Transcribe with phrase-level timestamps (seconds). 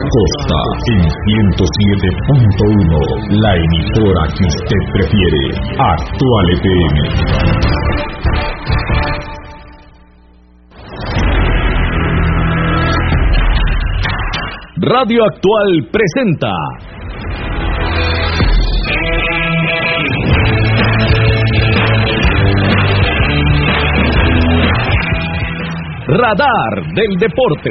[0.00, 0.54] Costa
[0.92, 7.00] en 107.1, la emisora que usted prefiere, Actual FM.
[14.76, 16.52] Radio Actual presenta
[26.06, 27.70] Radar del Deporte,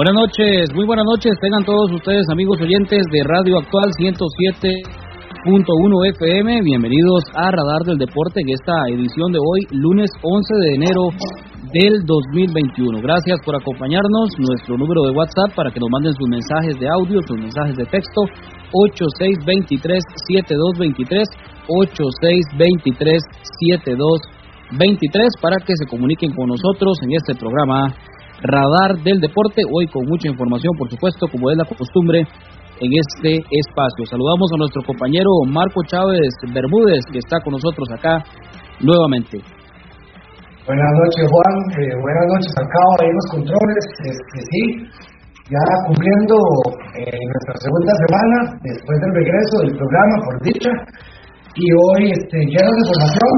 [0.00, 5.44] Buenas noches, muy buenas noches, tengan todos ustedes amigos oyentes de Radio Actual 107.1
[6.16, 11.12] FM, bienvenidos a Radar del Deporte en esta edición de hoy, lunes 11 de enero
[11.76, 12.96] del 2021.
[13.04, 17.20] Gracias por acompañarnos, nuestro número de WhatsApp para que nos manden sus mensajes de audio,
[17.20, 18.24] sus mensajes de texto,
[18.72, 21.28] 8623-7223,
[23.68, 24.40] 8623-7223.
[24.78, 27.92] 23 para que se comuniquen con nosotros en este programa
[28.42, 32.24] Radar del Deporte, hoy con mucha información, por supuesto, como es la costumbre
[32.80, 34.08] en este espacio.
[34.08, 38.24] Saludamos a nuestro compañero Marco Chávez Bermúdez, que está con nosotros acá
[38.80, 39.44] nuevamente.
[40.64, 41.54] Buenas noches, Juan.
[41.76, 43.84] Eh, buenas noches, acá ahí los controles.
[44.08, 44.62] Este, sí,
[45.52, 46.36] ya cumpliendo
[46.96, 50.72] eh, nuestra segunda semana después del regreso del programa, por dicha.
[51.60, 53.34] Y hoy, este, lleno de información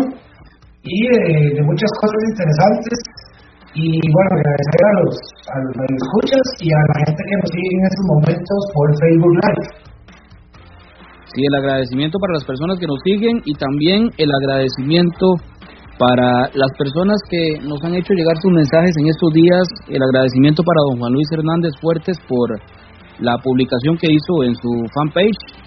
[0.87, 3.12] y de, de muchas cosas interesantes.
[3.75, 5.17] Y bueno, agradecer a los,
[5.49, 9.35] a los escuchas y a la gente que nos sigue en estos momentos por Facebook
[9.41, 9.65] Live.
[11.33, 15.41] Sí, el agradecimiento para las personas que nos siguen y también el agradecimiento
[15.97, 19.65] para las personas que nos han hecho llegar sus mensajes en estos días.
[19.89, 22.61] El agradecimiento para don Juan Luis Hernández Fuertes por
[23.21, 25.63] la publicación que hizo en su fanpage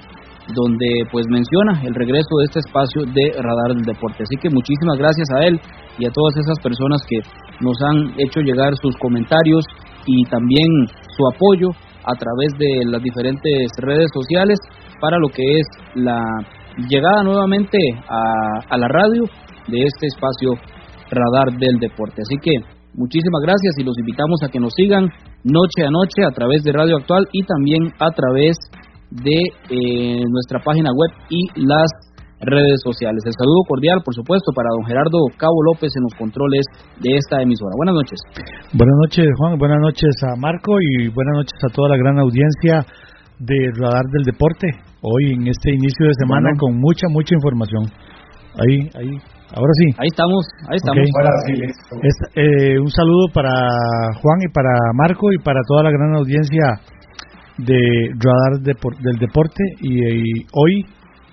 [0.54, 4.22] donde pues menciona el regreso de este espacio de Radar del Deporte.
[4.22, 5.60] Así que muchísimas gracias a él
[5.98, 7.18] y a todas esas personas que
[7.62, 9.66] nos han hecho llegar sus comentarios
[10.06, 10.68] y también
[11.16, 11.70] su apoyo
[12.04, 14.60] a través de las diferentes redes sociales
[15.00, 16.22] para lo que es la
[16.90, 17.78] llegada nuevamente
[18.08, 19.24] a, la radio
[19.68, 20.54] de este espacio
[21.10, 22.22] Radar del Deporte.
[22.22, 22.52] Así que
[22.94, 25.10] muchísimas gracias y los invitamos a que nos sigan
[25.44, 28.58] noche a noche a través de Radio Actual y también a través
[29.12, 29.40] de
[29.70, 31.90] eh, nuestra página web y las
[32.42, 33.24] redes sociales.
[33.26, 36.66] El saludo cordial, por supuesto, para don Gerardo Cabo López en los controles
[37.00, 37.72] de esta emisora.
[37.78, 38.20] Buenas noches.
[38.74, 39.58] Buenas noches, Juan.
[39.58, 42.86] Buenas noches a Marco y buenas noches a toda la gran audiencia
[43.40, 44.68] de Radar del Deporte.
[45.02, 46.60] Hoy en este inicio de semana Bueno.
[46.60, 47.84] con mucha, mucha información.
[48.56, 49.12] Ahí, ahí,
[49.52, 49.88] ahora sí.
[50.00, 50.42] Ahí estamos,
[50.72, 51.04] ahí estamos.
[52.04, 53.52] Es- eh, un saludo para
[54.22, 56.80] Juan y para Marco y para toda la gran audiencia
[57.58, 60.86] de Radar Depor- del Deporte y, y hoy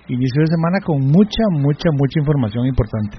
[0.07, 3.17] inicio de semana con mucha, mucha, mucha información importante.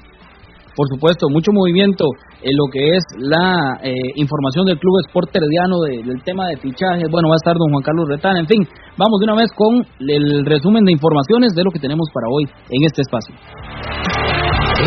[0.76, 2.04] Por supuesto, mucho movimiento
[2.42, 6.56] en lo que es la eh, información del Club Sport Herediano de- del tema de
[6.56, 7.06] fichajes.
[7.12, 8.36] Bueno, va a estar don Juan Carlos Retán.
[8.38, 8.66] En fin,
[8.98, 12.44] vamos de una vez con el resumen de informaciones de lo que tenemos para hoy
[12.70, 13.34] en este espacio.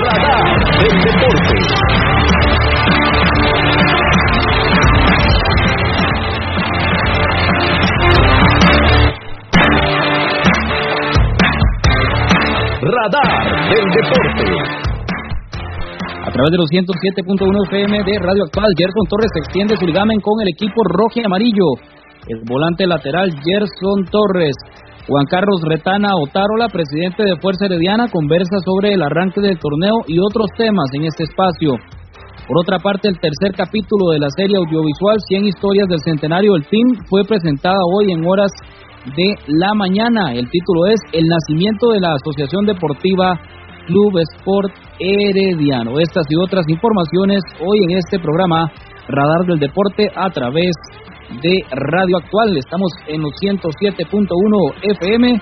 [0.04, 2.17] Radar del Deporte.
[12.88, 14.48] Radar del Deporte.
[16.24, 20.40] A través de los 107.1 FM de Radio Actual, Gerson Torres extiende su ligamen con
[20.40, 21.68] el equipo rojo y amarillo.
[22.28, 24.56] El volante lateral Gerson Torres.
[25.08, 30.20] Juan Carlos Retana Otárola, presidente de Fuerza Herediana, conversa sobre el arranque del torneo y
[30.20, 31.76] otros temas en este espacio.
[32.48, 36.68] Por otra parte, el tercer capítulo de la serie audiovisual 100 historias del centenario del
[36.68, 38.52] team fue presentada hoy en horas
[39.16, 40.34] de la mañana.
[40.34, 43.40] El título es El nacimiento de la Asociación Deportiva
[43.88, 46.00] Club Sport Herediano.
[46.00, 48.70] Estas y otras informaciones hoy en este programa
[49.08, 50.72] Radar del Deporte a través
[51.42, 52.58] de Radio Actual.
[52.58, 55.42] Estamos en los 107.1 FM.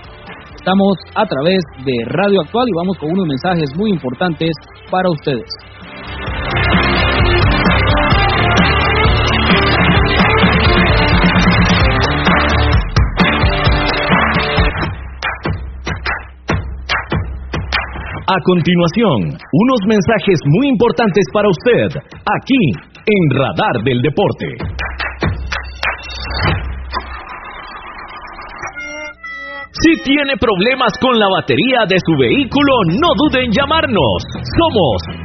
[0.55, 4.51] Estamos a través de Radio Actual y vamos con unos mensajes muy importantes
[4.91, 5.49] para ustedes.
[18.27, 22.63] A continuación, unos mensajes muy importantes para usted, aquí
[23.05, 24.47] en Radar del Deporte.
[29.69, 34.17] Si tiene problemas con la batería de su vehículo, no dude en llamarnos.
[34.57, 35.24] Somos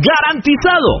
[0.00, 1.00] ¡Garantizado!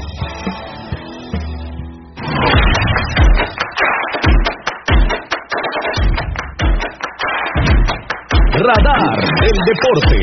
[8.71, 10.15] Radar del Deporte.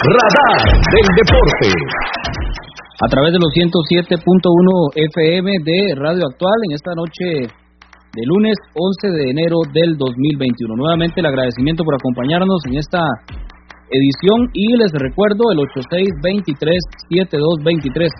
[0.00, 0.56] Radar
[0.88, 1.68] del Deporte.
[3.00, 7.52] A través de los 107.1 FM de Radio Actual en esta noche
[8.14, 10.76] de lunes 11 de enero del 2021.
[10.76, 13.00] Nuevamente el agradecimiento por acompañarnos en esta
[13.90, 15.58] edición y les recuerdo el
[17.10, 18.12] 8623-7223,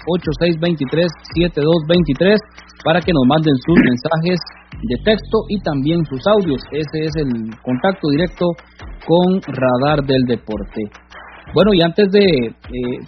[1.37, 2.37] 8623-7223
[2.85, 4.38] para que nos manden sus mensajes
[4.82, 6.61] de texto y también sus audios.
[6.73, 8.47] Ese es el contacto directo
[9.07, 10.83] con Radar del Deporte.
[11.54, 12.99] Bueno, y antes de eh,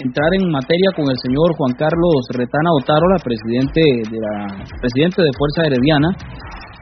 [0.00, 5.30] entrar en materia con el señor Juan Carlos Retana Otárola, presidente de la presidente de
[5.36, 6.08] Fuerza Herediana,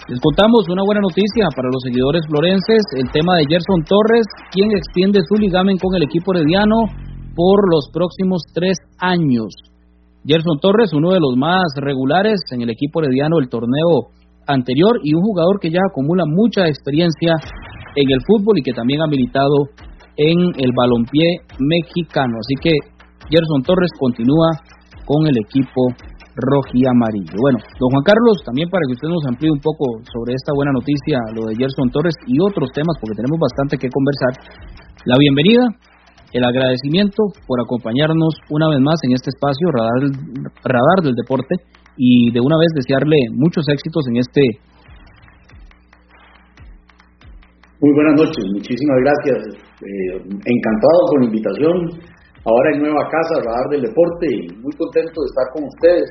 [0.06, 4.68] les contamos una buena noticia para los seguidores florenses, el tema de Gerson Torres, quien
[4.76, 6.76] extiende su ligamen con el equipo herediano
[7.34, 9.48] por los próximos tres años.
[10.26, 14.12] Gerson Torres, uno de los más regulares en el equipo herediano del torneo
[14.46, 17.40] anterior y un jugador que ya acumula mucha experiencia
[17.96, 19.72] en el fútbol y que también ha militado
[20.16, 22.36] en el balompié mexicano.
[22.44, 22.76] Así que
[23.30, 24.52] Gerson Torres continúa
[25.06, 25.96] con el equipo
[26.34, 27.34] rojo amarillo.
[27.38, 30.72] Bueno, don Juan Carlos, también para que usted nos amplíe un poco sobre esta buena
[30.74, 34.32] noticia, lo de Gerson Torres y otros temas, porque tenemos bastante que conversar.
[35.06, 35.62] La bienvenida,
[36.34, 40.02] el agradecimiento por acompañarnos una vez más en este espacio, Radar,
[40.66, 41.54] radar del Deporte,
[41.96, 44.42] y de una vez desearle muchos éxitos en este.
[47.78, 49.38] Muy buenas noches, muchísimas gracias.
[49.78, 52.13] Eh, encantado con la invitación
[52.44, 56.08] ahora en nueva casa, Radar del Deporte, y muy contento de estar con ustedes.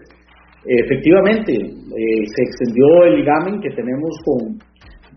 [0.64, 4.56] efectivamente, eh, se extendió el ligamen que tenemos con,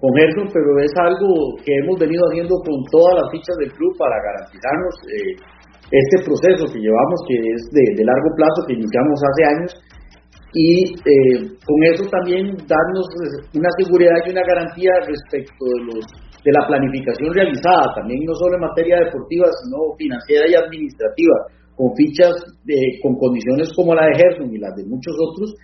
[0.01, 3.93] con Gerson, pero es algo que hemos venido haciendo con todas las fichas del club
[3.97, 5.33] para garantizarnos eh,
[5.87, 9.71] este proceso que llevamos, que es de, largo plazo, que iniciamos hace años,
[10.53, 10.69] y
[10.99, 13.07] eh, con eso también darnos
[13.55, 16.05] una seguridad y una garantía respecto de los
[16.47, 21.35] de la planificación realizada, también no solo en materia deportiva, sino financiera y administrativa,
[21.75, 25.55] con fichas de, con condiciones como la de Gerson y las de muchos otros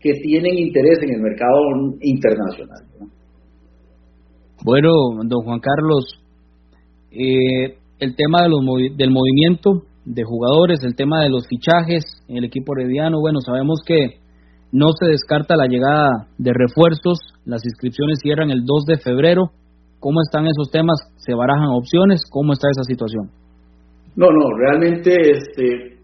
[0.00, 1.62] que tienen interés en el mercado
[2.00, 2.82] internacional.
[4.64, 4.90] Bueno,
[5.22, 6.18] don Juan Carlos,
[7.12, 8.60] eh, el tema de los
[8.96, 13.80] del movimiento de jugadores, el tema de los fichajes en el equipo herediano, bueno, sabemos
[13.86, 14.18] que
[14.72, 19.52] no se descarta la llegada de refuerzos, las inscripciones cierran el 2 de febrero.
[20.02, 20.98] ¿Cómo están esos temas?
[21.22, 22.26] ¿Se barajan opciones?
[22.26, 23.30] ¿Cómo está esa situación?
[24.18, 25.94] No, no, realmente este,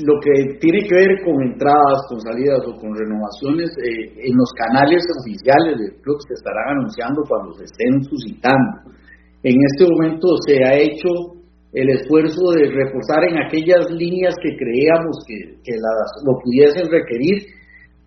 [0.00, 4.48] lo que tiene que ver con entradas, con salidas o con renovaciones eh, en los
[4.56, 8.96] canales oficiales del club se estarán anunciando cuando se estén suscitando.
[9.44, 11.36] En este momento se ha hecho
[11.76, 17.44] el esfuerzo de reforzar en aquellas líneas que creíamos que, las, lo pudiesen requerir,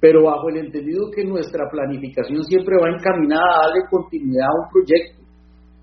[0.01, 4.69] pero bajo el entendido que nuestra planificación siempre va encaminada a darle continuidad a un
[4.73, 5.26] proyecto.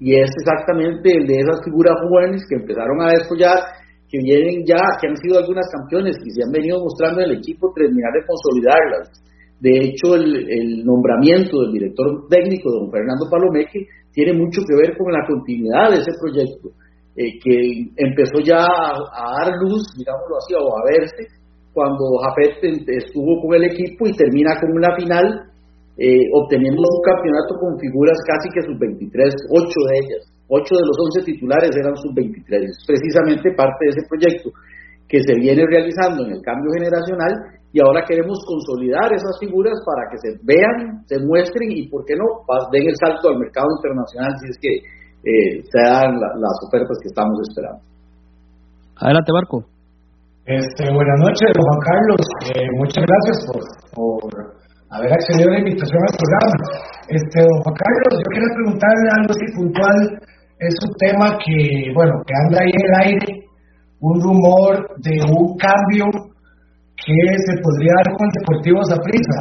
[0.01, 3.59] Y es exactamente el de esas figuras jóvenes que empezaron a desarrollar,
[4.09, 7.39] que vienen ya, que han sido algunas campeones y se han venido mostrando en el
[7.39, 9.11] equipo, terminar de consolidarlas.
[9.61, 14.97] De hecho, el, el nombramiento del director técnico, don Fernando Palomeque, tiene mucho que ver
[14.97, 16.71] con la continuidad de ese proyecto
[17.17, 21.31] eh, que empezó ya a, dar luz, digámoslo así, o a verse,
[21.73, 22.59] cuando Jafet
[22.89, 25.51] estuvo con el equipo y termina con una final,
[25.97, 30.97] eh, obteniendo un campeonato con figuras casi que sub-23, ocho de ellas, ocho de los
[30.99, 34.51] once titulares eran sub-23, precisamente parte de ese proyecto
[35.07, 37.33] que se viene realizando en el cambio generacional
[37.71, 42.15] y ahora queremos consolidar esas figuras para que se vean, se muestren y, ¿por qué
[42.15, 44.73] no?, den el salto al mercado internacional si es que
[45.27, 47.83] eh, sean las ofertas que estamos esperando.
[48.97, 49.65] Adelante, Marco.
[50.47, 52.21] Este, buenas noches, Juan Carlos.
[52.55, 53.63] Eh, muchas gracias por,
[53.95, 54.64] por,
[54.95, 56.65] haber accedido a la invitación al programa.
[57.09, 59.99] Este, don Juan Carlos, yo quería preguntarle algo así puntual.
[60.59, 63.33] Es un tema que, bueno, que anda ahí en el aire,
[64.01, 66.07] un rumor de un cambio
[66.95, 69.41] que se podría dar con el Deportivo Zaprisa,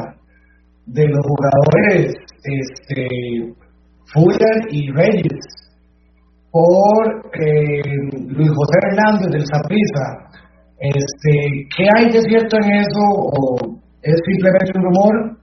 [0.85, 3.07] de los jugadores este,
[4.11, 5.39] Fuller y Reyes
[6.51, 7.81] por eh,
[8.27, 10.05] Luis José Hernández del Zaprisa.
[10.79, 13.57] Este, ¿Qué hay de cierto en eso o
[14.01, 15.42] es simplemente un rumor?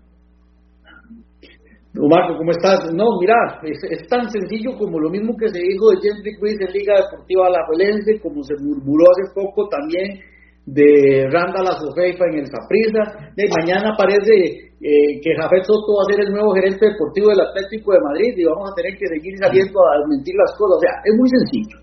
[1.92, 2.86] Marco, ¿cómo estás?
[2.94, 6.72] No, mira, es, tan sencillo como lo mismo que se dijo de Jeffrey Ruiz en
[6.72, 10.22] Liga Deportiva Alajuelense, como se murmuró hace poco también
[10.66, 13.34] de Randall Azofeifa en el Zaprisa.
[13.34, 17.42] De mañana aparece eh, que Jafet Soto va a ser el nuevo gerente deportivo del
[17.42, 20.78] Atlético de Madrid y vamos a tener que seguir saliendo a desmentir las cosas.
[20.78, 21.76] O sea, es muy sencillo.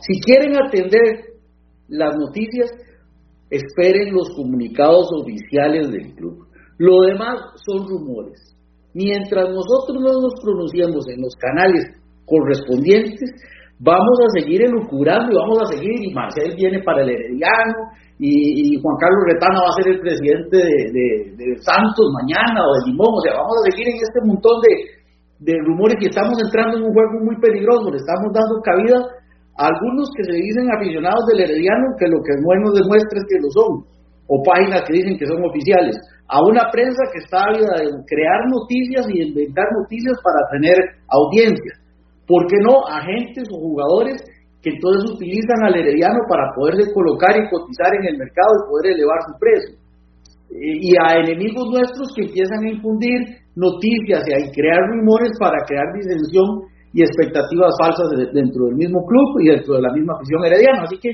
[0.00, 1.36] Si quieren atender
[1.88, 2.72] las noticias,
[3.50, 6.48] esperen los comunicados oficiales del club.
[6.78, 8.53] Lo demás son rumores.
[8.94, 11.82] Mientras nosotros no nos pronunciemos en los canales
[12.24, 13.26] correspondientes,
[13.78, 18.78] vamos a seguir elucurando y vamos a seguir, y Marcel viene para el Herediano, y,
[18.78, 23.22] Juan Carlos Retana va a ser el presidente de, Santos mañana o de Limón, o
[23.26, 27.18] sea, vamos a seguir en este montón de, rumores y estamos entrando en un juego
[27.20, 28.96] muy peligroso, le estamos dando cabida
[29.58, 33.26] a algunos que se dicen aficionados del Herediano, que lo que no nos demuestra es
[33.26, 33.72] que lo son,
[34.30, 38.40] o páginas que dicen que son oficiales, a una prensa que está ávida de crear
[38.48, 40.76] noticias y inventar noticias para tener
[41.08, 41.72] audiencia.
[42.26, 44.24] ¿Por qué no agentes o jugadores
[44.64, 48.96] que entonces utilizan al herediano para poderse colocar y cotizar en el mercado y poder
[48.96, 49.76] elevar su precio.
[50.56, 55.92] Y a enemigos nuestros que empiezan a infundir noticias y a crear rumores para crear
[55.92, 56.64] disensión
[56.96, 60.88] y expectativas falsas dentro del mismo club y dentro de la misma afición herediana.
[60.88, 61.12] Así que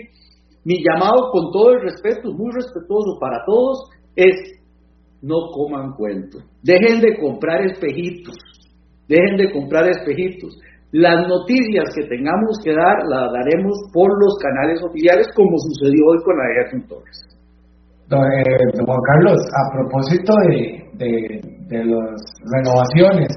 [0.63, 4.60] mi llamado con todo el respeto, muy respetuoso para todos, es
[5.23, 6.39] no coman cuento.
[6.63, 8.37] Dejen de comprar espejitos.
[9.09, 10.57] Dejen de comprar espejitos.
[10.93, 16.19] Las noticias que tengamos que dar las daremos por los canales oficiales, como sucedió hoy
[16.25, 17.31] con la de Gerson Torres.
[18.11, 22.19] Eh, don, Juan Carlos, a propósito de, de, las
[22.51, 23.31] renovaciones,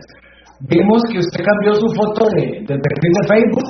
[0.68, 3.70] vimos que usted cambió su foto de, del perfil de Facebook,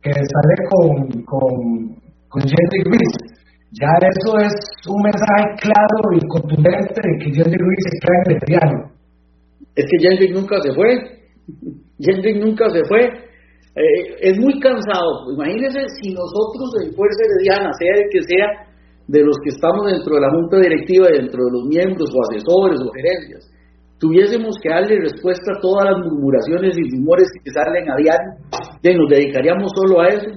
[0.00, 1.96] que sale con, con,
[2.28, 3.31] con Jerry Ruiz.
[3.72, 4.52] Ya eso es
[4.86, 8.92] un mensaje claro y contundente de que Jerry Ruiz queda en el piano.
[9.74, 11.22] Es que Jerry nunca se fue.
[11.98, 13.00] Hendrik nunca se fue.
[13.00, 15.32] Eh, es muy cansado.
[15.32, 18.46] Imagínense si nosotros en Fuerza Herediana, sea el que sea,
[19.08, 22.80] de los que estamos dentro de la junta directiva dentro de los miembros o asesores
[22.80, 23.50] o gerencias,
[23.98, 29.08] tuviésemos que darle respuesta a todas las murmuraciones y rumores que salen a diario, nos
[29.08, 30.30] dedicaríamos solo a eso.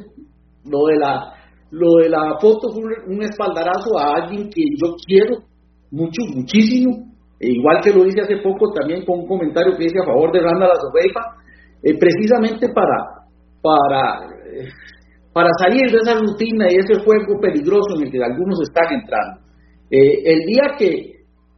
[0.66, 1.35] Lo de la,
[1.76, 5.44] lo de la foto fue un, espaldarazo a alguien que yo quiero
[5.92, 10.00] mucho, muchísimo, e igual que lo hice hace poco también con un comentario que hice
[10.02, 10.76] a favor de Randa La
[11.84, 13.28] eh, precisamente para,
[13.62, 14.22] para,
[15.34, 19.42] para salir de esa rutina y ese juego peligroso en el que algunos están entrando.
[19.92, 21.15] Eh, el día que,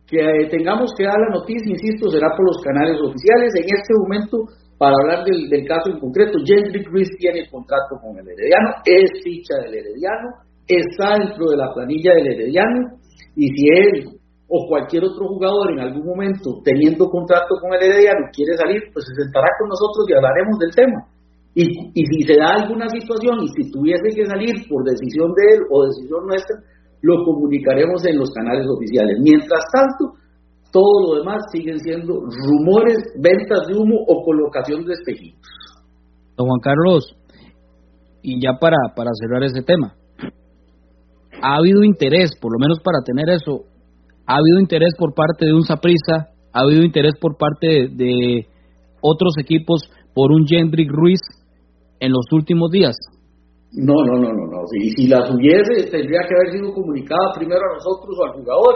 [0.08, 3.52] que tengamos que dar la noticia, insisto, será por los canales oficiales.
[3.60, 4.38] En este momento,
[4.80, 9.60] para hablar del, caso en concreto, Jendrick Ruiz tiene contrato con el Herediano, es ficha
[9.68, 12.96] del Herediano, está dentro de la planilla del Herediano,
[13.36, 18.32] y si él o cualquier otro jugador en algún momento teniendo contrato con el Herediano
[18.32, 21.00] quiere salir, pues se sentará con nosotros y hablaremos del tema.
[21.54, 25.44] Y, y si se da alguna situación y si tuviese que salir por decisión de
[25.58, 26.56] él o decisión nuestra,
[27.02, 29.18] lo comunicaremos en los canales oficiales.
[29.22, 30.18] Mientras tanto,
[30.72, 35.42] todo lo demás siguen siendo rumores, ventas de humo o colocación de espejitos.
[36.36, 37.16] Don Juan Carlos,
[38.22, 38.78] y ya para,
[39.20, 39.96] cerrar ese tema,
[41.42, 43.66] ha habido interés, por lo menos para tener eso,
[44.26, 48.48] ha habido interés por parte de un Saprisa, ha habido interés por parte de,
[49.02, 51.20] otros equipos por un Jendrick Ruiz
[52.00, 52.96] en los últimos días.
[53.74, 54.60] No, no, no, no, no.
[54.72, 58.76] Si, si las hubiese, tendría que haber sido comunicada primero a nosotros o al jugador.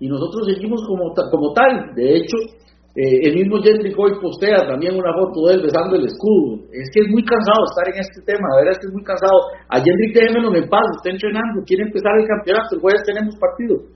[0.00, 1.94] Y nosotros seguimos como, como tal.
[1.94, 2.36] De hecho,
[2.94, 6.62] eh, el mismo Jendrick hoy postea también una foto de él besando el escudo.
[6.70, 9.02] Es que es muy cansado estar en este tema, de verdad es que es muy
[9.02, 9.38] cansado.
[9.66, 13.93] A Jendrick déjenmelo en paz, está entrenando, quiere empezar el campeonato, el jueves tenemos partido.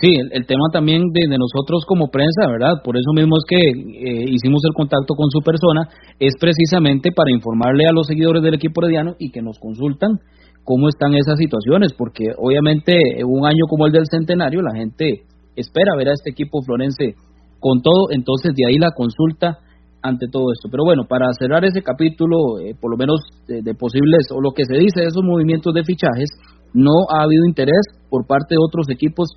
[0.00, 2.82] Sí, el, tema también de, nosotros como prensa, ¿verdad?
[2.84, 5.90] Por eso mismo es que eh, hicimos el contacto con su persona,
[6.20, 10.20] es precisamente para informarle a los seguidores del equipo herediano y que nos consultan
[10.62, 12.94] cómo están esas situaciones, porque obviamente
[13.26, 15.22] un año como el del centenario la gente
[15.56, 17.16] espera ver a este equipo florense
[17.58, 19.58] con todo, entonces de ahí la consulta
[20.00, 20.68] ante todo esto.
[20.70, 24.62] Pero bueno, para cerrar ese capítulo, eh, por lo menos de posibles, o lo que
[24.64, 26.30] se dice de esos movimientos de fichajes,
[26.72, 29.28] no ha habido interés por parte de otros equipos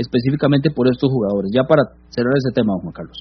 [0.00, 1.52] específicamente por estos jugadores.
[1.52, 3.20] Ya para cerrar ese tema, Juan Carlos.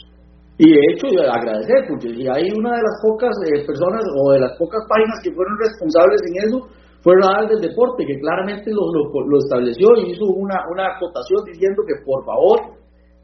[0.60, 4.58] Y de hecho, agradecer, porque hay una de las pocas eh, personas o de las
[4.60, 6.58] pocas páginas que fueron responsables en eso,
[7.00, 11.84] fue Radar del Deporte, que claramente lo, lo, estableció y hizo una, una acotación diciendo
[11.88, 12.60] que por favor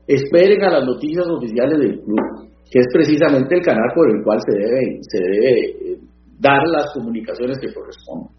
[0.07, 2.23] esperen a las noticias oficiales del club,
[2.71, 5.51] que es precisamente el canal por el cual se debe, se debe
[5.91, 5.97] eh,
[6.39, 8.31] dar las comunicaciones que corresponden.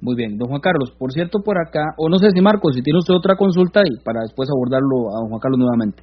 [0.00, 2.82] Muy bien, don Juan Carlos, por cierto, por acá, o no sé si Marcos, si
[2.82, 6.02] tiene usted otra consulta y para después abordarlo a don Juan Carlos nuevamente.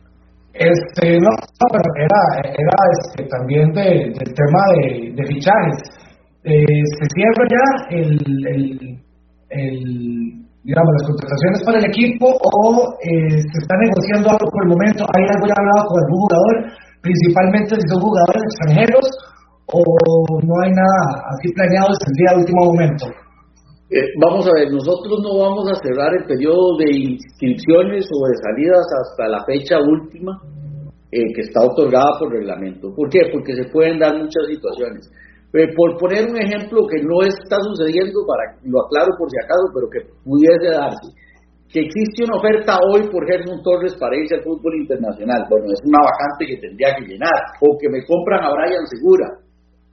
[0.54, 1.30] Este, no,
[1.70, 5.78] pero era, era este, también de, del tema de, de fichajes.
[6.44, 7.66] Eh, se cierra ya
[7.98, 8.98] el, el,
[9.50, 12.62] el, digamos, las contrataciones para el equipo o
[13.02, 15.06] eh, se está negociando algo por el momento.
[15.14, 16.56] ¿Hay algo ya hablado con algún jugador?
[17.02, 19.06] Principalmente si son jugadores extranjeros
[19.74, 19.82] o
[20.42, 21.02] no hay nada
[21.38, 23.27] así planeado desde el día de último momento.
[23.90, 28.36] Eh, vamos a ver, nosotros no vamos a cerrar el periodo de inscripciones o de
[28.36, 30.36] salidas hasta la fecha última
[31.08, 32.92] eh, que está otorgada por reglamento.
[32.94, 33.32] ¿Por qué?
[33.32, 35.08] Porque se pueden dar muchas situaciones.
[35.56, 39.72] Eh, por poner un ejemplo que no está sucediendo, para lo aclaro por si acaso,
[39.72, 41.08] pero que pudiese darse,
[41.72, 45.48] que existe una oferta hoy por Gerson Torres para irse al fútbol internacional.
[45.48, 49.47] Bueno, es una vacante que tendría que llenar, o que me compran a Brian Segura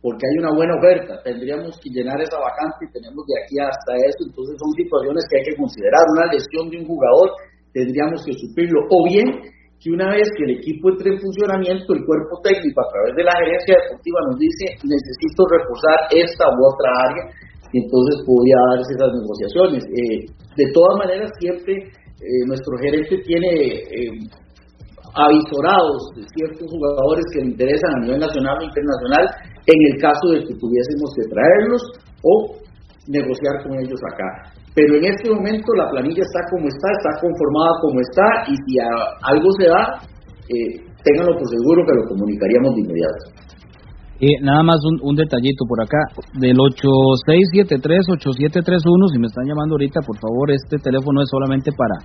[0.04, 1.16] porque hay una buena oferta.
[1.24, 4.28] Tendríamos que llenar esa vacante y tenemos de aquí hasta eso.
[4.28, 6.04] Entonces son situaciones que hay que considerar.
[6.12, 7.32] Una lesión de un jugador
[7.72, 8.84] tendríamos que suplirlo.
[8.92, 9.32] O bien
[9.80, 13.24] que una vez que el equipo entre en funcionamiento, el cuerpo técnico a través de
[13.24, 17.24] la gerencia deportiva nos dice necesito reforzar esta u otra área
[17.72, 19.82] y entonces podría darse esas negociaciones.
[19.88, 23.48] Eh, de todas maneras, siempre eh, nuestro gerente tiene
[23.88, 24.20] eh,
[25.14, 29.24] avisorados de ciertos jugadores que le interesan a nivel nacional e internacional
[29.66, 31.82] en el caso de que tuviésemos que traerlos
[32.22, 32.32] o
[33.08, 34.50] negociar con ellos acá.
[34.74, 38.72] Pero en este momento la planilla está como está, está conformada como está y si
[39.22, 39.82] algo se da,
[40.50, 43.43] eh, ténganlo por seguro que lo comunicaríamos de inmediato.
[44.24, 45.98] Eh, nada más un, detallito por acá,
[46.40, 52.00] del 8673-8731, si me están llamando ahorita, por favor, este teléfono es solamente para,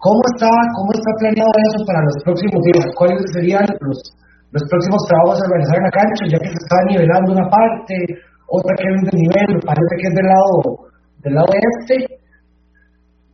[0.00, 2.84] ¿cómo está, cómo está planeado eso para los próximos días?
[2.96, 3.98] ¿Cuáles serían los,
[4.56, 7.96] los próximos trabajos a realizar en la cancha, ya que se está nivelando una parte,
[8.48, 10.56] otra que es de nivel, me parece que es del lado,
[11.24, 11.96] del lado este?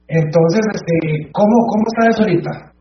[0.09, 2.72] Entonces, este, ¿cómo, cómo está eso ahorita?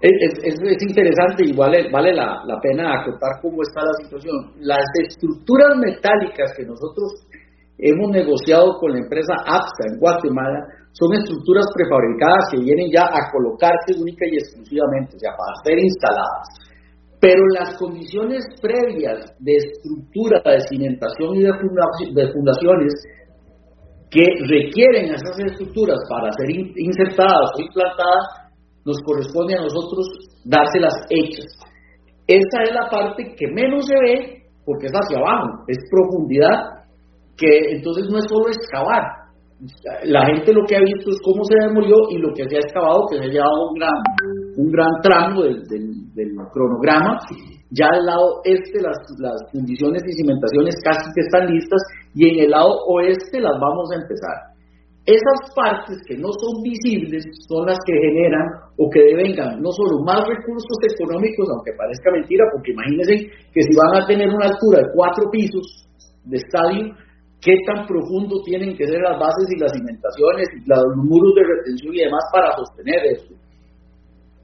[0.00, 0.12] Es,
[0.44, 4.52] es, es, interesante y vale, vale la, la, pena acotar cómo está la situación.
[4.60, 7.26] Las estructuras metálicas que nosotros
[7.78, 10.60] hemos negociado con la empresa APSA en Guatemala,
[10.92, 15.78] son estructuras prefabricadas que vienen ya a colocarse única y exclusivamente, o sea, para ser
[15.78, 16.48] instaladas.
[17.20, 22.92] Pero las condiciones previas de estructura, de cimentación y de fundaciones
[24.10, 28.45] que requieren esas estructuras para ser insertadas o implantadas,
[28.86, 30.06] nos corresponde a nosotros
[30.44, 31.46] dárselas hechas.
[32.26, 36.86] Esa es la parte que menos se ve porque es hacia abajo, es profundidad
[37.36, 39.02] que entonces no es solo excavar.
[40.04, 42.60] La gente lo que ha visto es cómo se demolió y lo que se ha
[42.60, 43.98] excavado, que se ha llevado un gran,
[44.56, 45.62] un gran tramo del,
[46.14, 47.18] del, cronograma.
[47.70, 51.82] Ya al lado este las, las condiciones y cimentaciones casi que están listas
[52.14, 54.55] y en el lado oeste las vamos a empezar.
[55.06, 58.42] Esas partes que no son visibles son las que generan
[58.74, 63.70] o que devengan no solo más recursos económicos, aunque parezca mentira, porque imagínense que si
[63.70, 65.86] van a tener una altura de cuatro pisos
[66.26, 66.90] de estadio,
[67.38, 71.94] qué tan profundo tienen que ser las bases y las cimentaciones los muros de retención
[71.94, 73.30] y demás para sostener eso.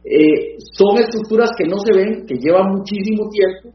[0.07, 3.75] Eh, son estructuras que no se ven, que llevan muchísimo tiempo,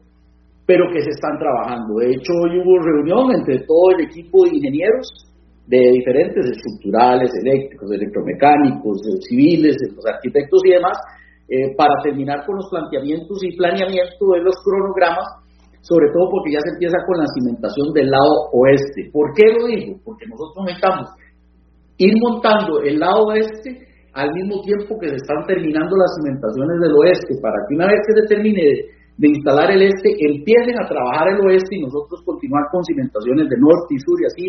[0.64, 2.00] pero que se están trabajando.
[2.00, 5.27] De hecho, hoy hubo reunión entre todo el equipo de ingenieros
[5.68, 10.96] de diferentes estructurales, eléctricos, electromecánicos, civiles, los arquitectos y demás,
[11.48, 15.28] eh, para terminar con los planteamientos y planeamiento de los cronogramas
[15.88, 19.08] sobre todo porque ya se empieza con la cimentación del lado oeste.
[19.08, 19.96] ¿Por qué lo digo?
[20.04, 21.08] Porque nosotros necesitamos
[21.96, 26.92] ir montando el lado oeste al mismo tiempo que se están terminando las cimentaciones del
[26.92, 28.62] oeste, para que una vez que se termine
[29.16, 33.56] de, instalar el este, empiecen a trabajar el oeste y nosotros continuar con cimentaciones de
[33.58, 34.44] norte y sur y así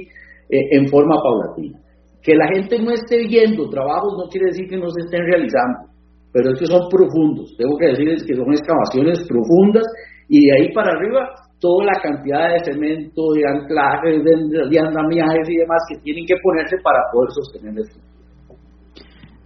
[0.49, 1.79] eh, en forma paulatina.
[2.21, 5.93] Que la gente no esté viendo trabajos no quiere decir que no se estén realizando,
[6.33, 7.55] pero es que son profundos.
[7.57, 9.85] Tengo que decirles que son excavaciones profundas
[10.27, 15.57] y de ahí para arriba toda la cantidad de cemento, de anclajes, de, andamiajes y
[15.57, 17.99] demás que tienen que ponerse para poder sostener esto.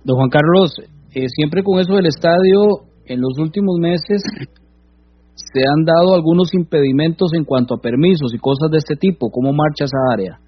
[0.04, 0.76] Don Juan Carlos,
[1.16, 4.22] eh, siempre con eso del estadio, en los últimos meses
[5.36, 9.30] se han dado algunos impedimentos en cuanto a permisos y cosas de este tipo.
[9.30, 10.40] ¿Cómo marcha esa área?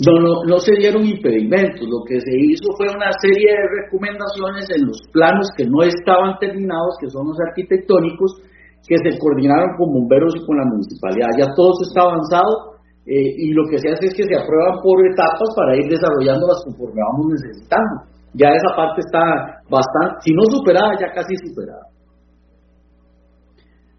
[0.00, 1.84] No, no, no se dieron impedimentos.
[1.84, 6.40] Lo que se hizo fue una serie de recomendaciones en los planos que no estaban
[6.40, 8.40] terminados, que son los arquitectónicos,
[8.88, 11.28] que se coordinaron con bomberos y con la municipalidad.
[11.36, 14.80] Ya todo eso está avanzado eh, y lo que se hace es que se aprueban
[14.80, 18.08] por etapas para ir desarrollándolas conforme vamos necesitando.
[18.32, 19.20] Ya esa parte está
[19.68, 21.90] bastante, si no superada, ya casi superada.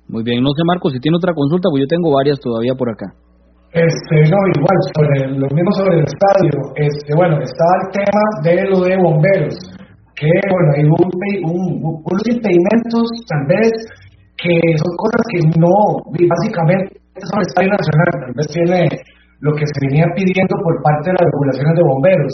[0.07, 2.89] Muy bien, no sé Marco si tiene otra consulta, pues yo tengo varias todavía por
[2.89, 3.13] acá.
[3.71, 8.67] Este, no, igual, sobre lo mismo sobre el estadio, este, bueno, estaba el tema de
[8.67, 9.55] lo de bomberos,
[10.15, 13.71] que bueno, hay un, unos impedimentos tal vez
[14.35, 18.79] que son cosas que no, básicamente son el Estadio Nacional, tal vez tiene
[19.39, 22.33] lo que se venía pidiendo por parte de las regulaciones de bomberos.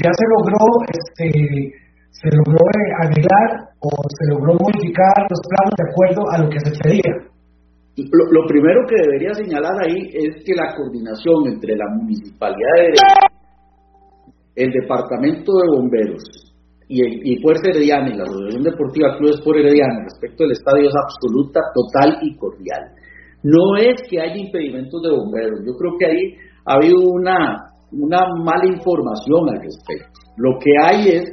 [0.00, 1.28] Ya se logró, este,
[2.10, 3.48] se logró eh, arreglar
[3.80, 7.12] o se logró modificar los planos de acuerdo a lo que se pedía.
[7.96, 12.94] Lo, primero que debería señalar ahí es que la coordinación entre la municipalidad de
[14.56, 16.22] el departamento de bomberos
[16.88, 20.94] y, y Fuerza Herediana y la Asociación Deportiva Clubes por Herediana respecto del estadio es
[20.96, 22.94] absoluta, total y cordial.
[23.42, 26.34] No es que haya impedimentos de bomberos, yo creo que ahí
[26.66, 30.20] ha habido una, una mala información al respecto.
[30.36, 31.24] Lo que hay es,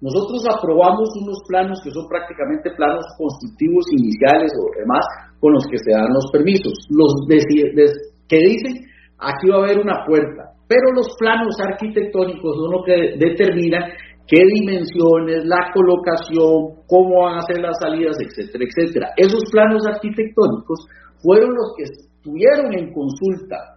[0.00, 5.04] nosotros aprobamos unos planos que son prácticamente planos constructivos iniciales o demás
[5.40, 6.72] con los que se dan los permisos.
[6.90, 8.86] Los que dicen,
[9.18, 13.84] aquí va a haber una puerta, pero los planos arquitectónicos son los que determinan
[14.26, 19.06] qué dimensiones, la colocación, cómo van a ser las salidas, etcétera, etcétera.
[19.16, 20.86] Esos planos arquitectónicos
[21.22, 23.76] fueron los que estuvieron en consulta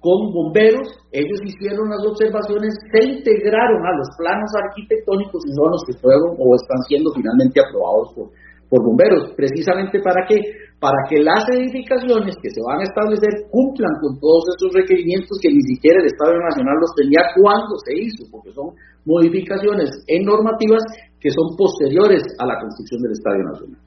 [0.00, 5.82] con bomberos, ellos hicieron las observaciones, se integraron a los planos arquitectónicos y son los
[5.86, 8.26] que fueron o están siendo finalmente aprobados por,
[8.72, 10.40] por bomberos, precisamente para que
[10.80, 15.52] para que las edificaciones que se van a establecer cumplan con todos esos requerimientos que
[15.52, 18.74] ni siquiera el Estado Nacional los tenía cuando se hizo, porque son
[19.06, 20.82] modificaciones en normativas
[21.20, 23.80] que son posteriores a la construcción del Estadio Nacional.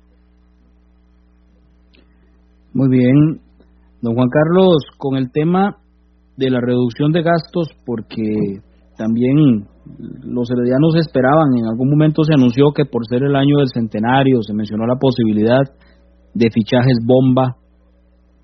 [2.72, 3.42] Muy bien,
[4.00, 5.76] don Juan Carlos, con el tema
[6.38, 8.62] de la reducción de gastos, porque
[8.96, 9.68] también
[10.24, 14.42] los heredianos esperaban, en algún momento se anunció que por ser el año del centenario
[14.42, 15.62] se mencionó la posibilidad
[16.34, 17.58] de fichajes bomba,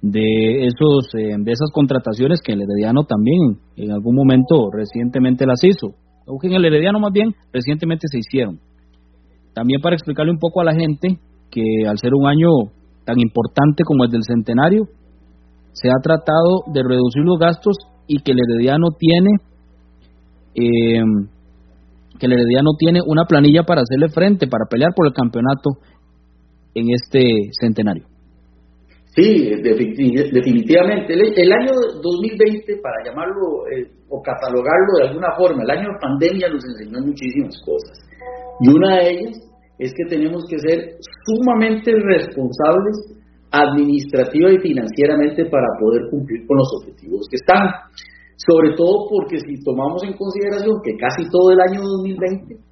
[0.01, 5.63] de esos eh, de esas contrataciones que el herediano también en algún momento recientemente las
[5.63, 5.93] hizo,
[6.27, 8.60] aunque en el herediano más bien recientemente se hicieron.
[9.54, 11.19] También para explicarle un poco a la gente
[11.51, 12.49] que al ser un año
[13.06, 14.86] tan importante como el del centenario,
[15.73, 17.75] se ha tratado de reducir los gastos
[18.08, 19.30] y que el herediano tiene
[20.55, 21.01] eh,
[22.19, 25.71] que el Herediano tiene una planilla para hacerle frente, para pelear por el campeonato
[26.73, 28.05] en este centenario.
[29.15, 31.13] Sí, definitivamente.
[31.13, 36.47] El, año 2020, para llamarlo eh, o catalogarlo de alguna forma, el año de pandemia
[36.47, 37.99] nos enseñó muchísimas cosas.
[38.61, 43.17] Y una de ellas es que tenemos que ser sumamente responsables
[43.51, 47.67] administrativa y financieramente para poder cumplir con los objetivos que están
[48.38, 52.72] sobre todo porque si tomamos en consideración que casi todo el año 2020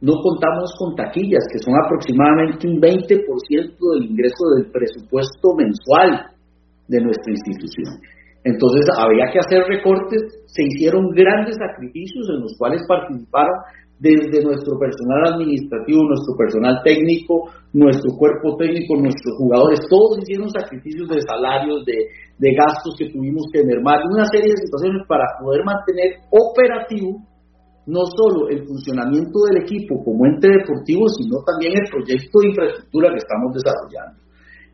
[0.00, 6.38] no contamos con taquillas, que son aproximadamente un 20% del ingreso del presupuesto mensual
[6.86, 7.98] de nuestra institución.
[8.44, 13.54] Entonces había que hacer recortes, se hicieron grandes sacrificios en los cuales participaron
[13.98, 21.08] desde nuestro personal administrativo, nuestro personal técnico, nuestro cuerpo técnico, nuestros jugadores, todos hicieron sacrificios
[21.08, 26.22] de salarios, de, gastos que tuvimos que mermar, una serie de situaciones para poder mantener
[26.30, 27.18] operativo
[27.86, 33.10] no solo el funcionamiento del equipo como ente deportivo, sino también el proyecto de infraestructura
[33.10, 34.20] que estamos desarrollando.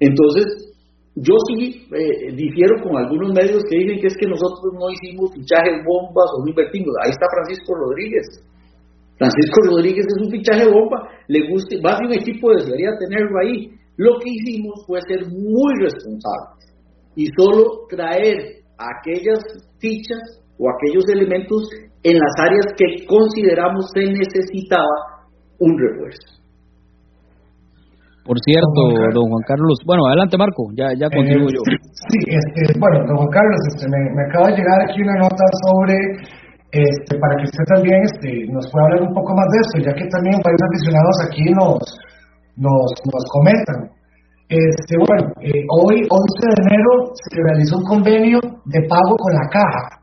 [0.01, 0.75] Entonces,
[1.15, 5.31] yo sí eh, difiero con algunos medios que dicen que es que nosotros no hicimos
[5.31, 6.91] fichajes bombas o no invertimos.
[7.07, 8.27] Ahí está Francisco Rodríguez,
[9.18, 13.70] Francisco Rodríguez es un fichaje bomba, le guste, más de un equipo debería tenerlo ahí.
[13.96, 16.74] Lo que hicimos fue ser muy responsables
[17.14, 19.38] y solo traer aquellas
[19.79, 21.68] fichas o aquellos elementos
[22.03, 25.24] en las áreas que consideramos se necesitaba
[25.61, 26.35] un refuerzo.
[28.24, 31.61] Por cierto, don Juan Carlos, bueno, adelante Marco, ya, ya continúo yo.
[32.09, 35.44] Sí, este, bueno, don Juan Carlos, este, me, me acaba de llegar aquí una nota
[35.68, 35.94] sobre
[36.75, 39.95] este, para que usted también este, nos pueda hablar un poco más de esto, ya
[39.95, 41.79] que también varios aficionados aquí nos,
[42.59, 43.95] nos, nos comentan.
[44.51, 49.47] Este, bueno, eh, hoy, 11 de enero, se realizó un convenio de pago con la
[49.55, 50.03] caja,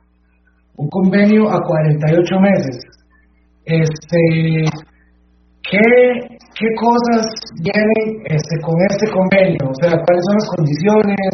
[0.79, 2.79] un convenio a 48 meses.
[3.67, 4.63] Este,
[5.67, 5.83] ¿qué,
[6.55, 7.27] qué cosas
[7.59, 9.59] vienen este, con este convenio?
[9.67, 11.27] O sea, ¿cuáles son las condiciones?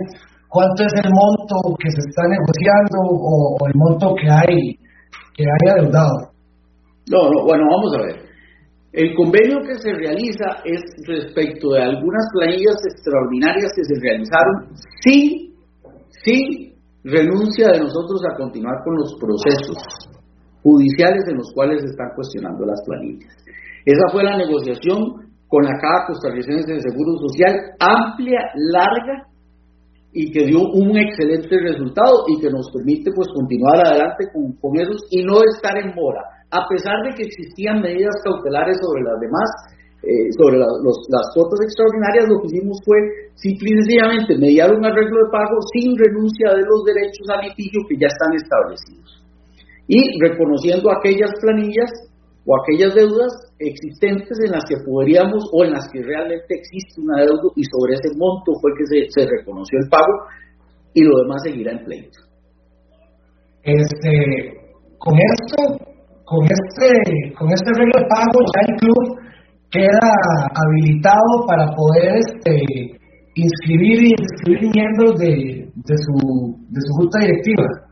[0.50, 4.87] ¿Cuánto es el monto que se está negociando o, o el monto que hay
[5.38, 6.34] que haya deudado.
[7.10, 8.28] No, no, bueno, vamos a ver.
[8.92, 14.74] El convenio que se realiza es respecto de algunas planillas extraordinarias que se realizaron
[15.06, 15.54] sin,
[16.26, 16.74] sin
[17.04, 19.78] renuncia de nosotros a continuar con los procesos
[20.64, 23.32] judiciales en los cuales se están cuestionando las planillas.
[23.86, 28.40] Esa fue la negociación con la Caja Costarricense de Seguro Social, amplia,
[28.74, 29.28] larga,
[30.14, 34.80] y que dio un excelente resultado y que nos permite pues continuar adelante con, con
[34.80, 39.20] esos y no estar en mora, a pesar de que existían medidas cautelares sobre las
[39.20, 39.50] demás,
[40.08, 42.96] eh, sobre las cuotas extraordinarias, lo que hicimos fue
[43.36, 47.82] simple y sencillamente mediar un arreglo de pago sin renuncia de los derechos a litigio
[47.90, 49.26] que ya están establecidos.
[49.88, 51.92] Y reconociendo aquellas planillas
[52.48, 53.28] o aquellas deudas
[53.60, 58.00] existentes en las que podríamos o en las que realmente existe una deuda y sobre
[58.00, 60.14] ese monto fue que se, reconoció el pago
[60.94, 62.20] y lo demás seguirá en pleito.
[63.64, 64.16] Este,
[64.98, 65.76] con esto,
[66.24, 69.20] con este, con este arreglo de pago ya el club
[69.70, 70.08] queda
[70.56, 72.96] habilitado para poder este,
[73.36, 75.68] inscribir y inscribir miembros de,
[76.00, 77.87] su, de su junta directiva.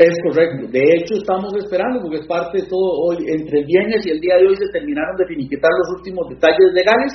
[0.00, 0.64] Es correcto.
[0.72, 4.20] De hecho, estamos esperando, porque es parte de todo hoy, entre el viernes y el
[4.20, 7.12] día de hoy se terminaron de finiquitar los últimos detalles legales,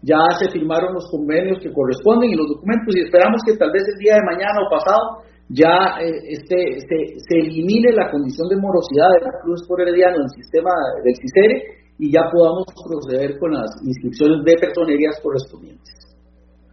[0.00, 3.84] ya se firmaron los convenios que corresponden y los documentos y esperamos que tal vez
[3.84, 9.12] el día de mañana o pasado ya eh, este, se, elimine la condición de morosidad
[9.20, 10.72] de la Cruz por Herediano en el sistema
[11.04, 16.16] del CICERE y ya podamos proceder con las inscripciones de personerías correspondientes.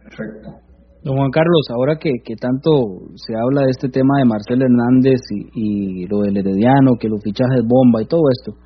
[0.08, 0.69] Perfecto.
[1.02, 2.70] Don Juan Carlos, ahora que, tanto
[3.14, 5.20] se habla de este tema de Marcelo Hernández
[5.54, 8.58] y, lo del Herediano, que los fichajes bomba y todo esto,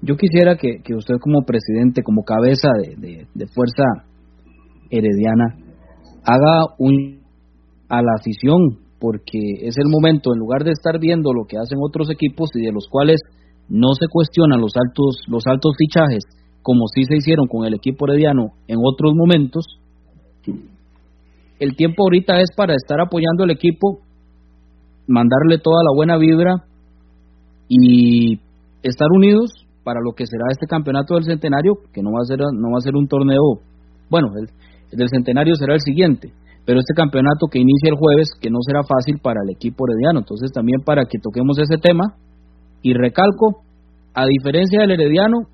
[0.00, 3.82] yo quisiera que, usted como presidente, como cabeza de, de, fuerza
[4.90, 5.56] herediana,
[6.24, 7.26] haga un
[7.88, 11.78] a la afición, porque es el momento, en lugar de estar viendo lo que hacen
[11.80, 13.20] otros equipos y de los cuales
[13.68, 16.22] no se cuestionan los altos, los altos fichajes,
[16.62, 19.64] como sí se hicieron con el equipo herediano en otros momentos,
[21.58, 24.00] el tiempo ahorita es para estar apoyando al equipo,
[25.06, 26.64] mandarle toda la buena vibra
[27.68, 28.40] y
[28.82, 29.50] estar unidos
[29.84, 32.78] para lo que será este campeonato del centenario, que no va a ser no va
[32.78, 33.62] a ser un torneo,
[34.10, 34.48] bueno, el,
[34.96, 36.32] del centenario será el siguiente,
[36.64, 40.20] pero este campeonato que inicia el jueves, que no será fácil para el equipo herediano,
[40.20, 42.14] entonces también para que toquemos ese tema
[42.82, 43.62] y recalco,
[44.14, 45.48] a diferencia del herediano,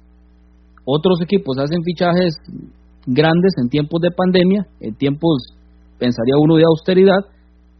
[0.84, 2.34] otros equipos hacen fichajes
[3.06, 5.56] grandes en tiempos de pandemia, en tiempos
[6.02, 7.22] pensaría uno de austeridad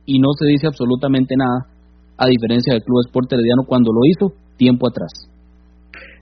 [0.07, 1.67] y no se dice absolutamente nada,
[2.15, 5.11] a diferencia del Club Esporte Herediano cuando lo hizo tiempo atrás.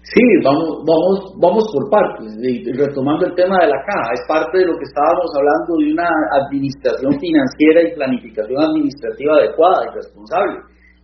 [0.00, 2.32] Sí, vamos, vamos, vamos por partes,
[2.72, 6.08] retomando el tema de la caja, es parte de lo que estábamos hablando de una
[6.40, 10.56] administración financiera y planificación administrativa adecuada y responsable.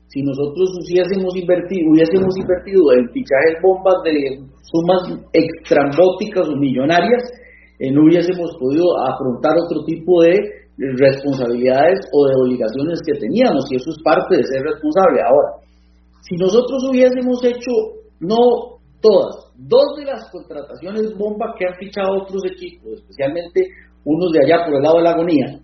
[0.09, 5.03] Si nosotros hubiésemos invertido, hubiésemos invertido en fichajes bombas de sumas
[5.35, 7.21] extrambóticas o millonarias,
[7.79, 13.77] eh, no hubiésemos podido afrontar otro tipo de responsabilidades o de obligaciones que teníamos y
[13.77, 15.21] eso es parte de ser responsable.
[15.25, 15.67] Ahora,
[16.23, 17.73] si nosotros hubiésemos hecho,
[18.21, 23.69] no todas, dos de las contrataciones bomba que han fichado otros equipos, especialmente
[24.05, 25.61] unos de allá por el lado de la agonía,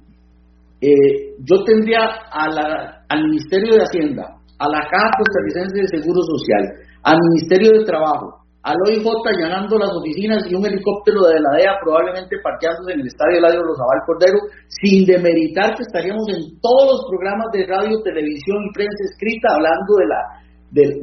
[0.81, 2.49] eh, yo tendría a
[3.09, 4.25] al Ministerio de Hacienda,
[4.59, 6.65] a la Caja Costarricense de Seguro Social,
[7.03, 9.03] al Ministerio de Trabajo, al OIJ
[9.37, 13.63] llenando las oficinas y un helicóptero de la DEA probablemente parqueándose en el estadio Eladio
[13.63, 19.03] Rosabal Cordero, sin demeritar que estaríamos en todos los programas de radio, televisión y prensa
[19.11, 20.21] escrita hablando de la,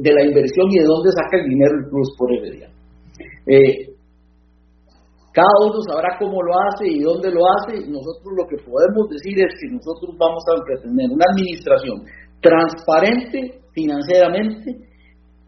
[0.00, 2.74] de, la inversión y de dónde saca el dinero el Cruz por Herediano.
[3.46, 3.90] Eh,
[5.32, 7.86] cada uno sabrá cómo lo hace y dónde lo hace.
[7.86, 12.02] Nosotros lo que podemos decir es que nosotros vamos a pretender una administración
[12.40, 14.89] transparente financieramente,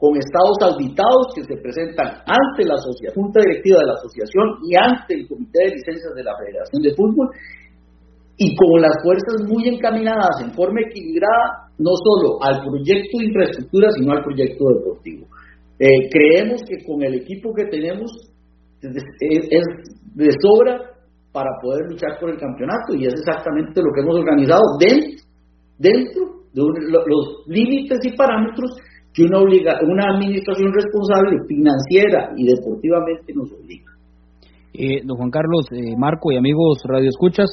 [0.03, 2.75] con estados auditados que se presentan ante la
[3.15, 6.91] Junta Directiva de la Asociación y ante el Comité de Licencias de la Federación de
[6.91, 7.31] Fútbol
[8.35, 13.93] y con las fuerzas muy encaminadas en forma equilibrada, no solo al proyecto de infraestructura,
[13.95, 15.27] sino al proyecto deportivo.
[15.79, 18.11] Eh, creemos que con el equipo que tenemos
[18.83, 19.63] es,
[20.19, 20.83] de sobra
[21.31, 25.23] para poder luchar por el campeonato y es exactamente lo que hemos organizado dentro,
[25.79, 26.63] dentro de
[27.07, 28.75] los límites y parámetros
[29.15, 33.93] que una, obliga, una administración responsable financiera y deportivamente nos obliga.
[34.73, 37.51] Eh, don Juan Carlos, eh, Marco y amigos Radio Escuchas,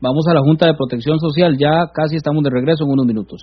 [0.00, 3.40] vamos a la Junta de Protección Social, ya casi estamos de regreso en unos minutos.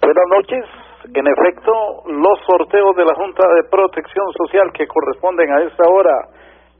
[0.00, 0.64] Buenas noches.
[1.12, 1.72] En efecto,
[2.08, 6.16] los sorteos de la Junta de Protección Social que corresponden a esta hora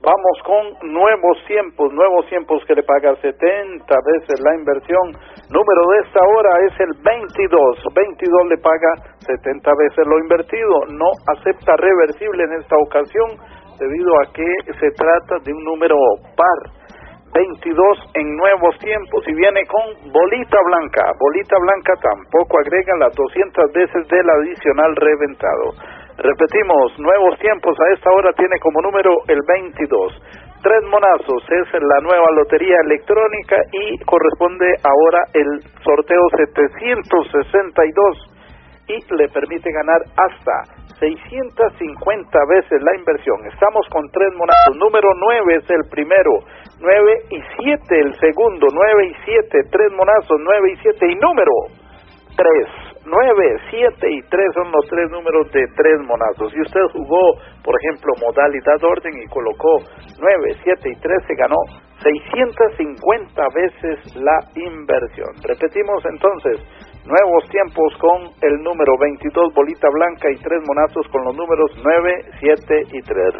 [0.03, 5.15] Vamos con nuevos tiempos, nuevos tiempos que le paga 70 veces la inversión.
[5.47, 7.79] Número de esta hora es el 22.
[7.95, 8.91] 22 le paga
[9.23, 10.75] 70 veces lo invertido.
[10.91, 13.39] No acepta reversible en esta ocasión
[13.79, 15.95] debido a que se trata de un número
[16.35, 16.83] par.
[17.33, 21.15] 22 en nuevos tiempos y viene con bolita blanca.
[21.15, 26.02] Bolita blanca tampoco agrega las 200 veces del adicional reventado.
[26.19, 30.23] Repetimos, nuevos tiempos a esta hora tiene como número el 22.
[30.63, 38.33] Tres monazos es la nueva lotería electrónica y corresponde ahora el sorteo 762
[38.89, 43.45] y le permite ganar hasta 650 veces la inversión.
[43.47, 44.77] Estamos con tres monazos.
[44.77, 46.31] Número 9 es el primero,
[46.79, 51.53] 9 y 7 el segundo, 9 y 7, tres monazos, 9 y 7 y número
[52.37, 52.92] 3.
[53.05, 56.53] 9, 7 y 3 son los tres números de tres monazos.
[56.53, 57.35] Si usted jugó,
[57.65, 59.79] por ejemplo, modalidad orden y colocó
[60.21, 61.57] 9, 7 y 3, se ganó
[62.03, 65.31] 650 veces la inversión.
[65.43, 66.61] Repetimos entonces,
[67.05, 72.15] Nuevos tiempos con el número 22 bolita blanca y tres monazos con los números 9,
[72.39, 73.35] 7 y 3.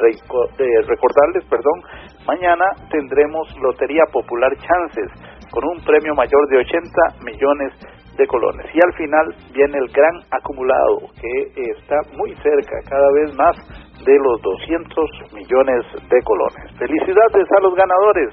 [0.89, 1.79] recordarles, perdón,
[2.27, 5.13] mañana tendremos Lotería Popular Chances
[5.53, 6.91] con un premio mayor de 80
[7.23, 8.67] millones de colones.
[8.75, 13.57] Y al final viene el gran acumulado que está muy cerca cada vez más
[14.05, 16.67] de los 200 millones de colones.
[16.79, 18.31] Felicidades a los ganadores.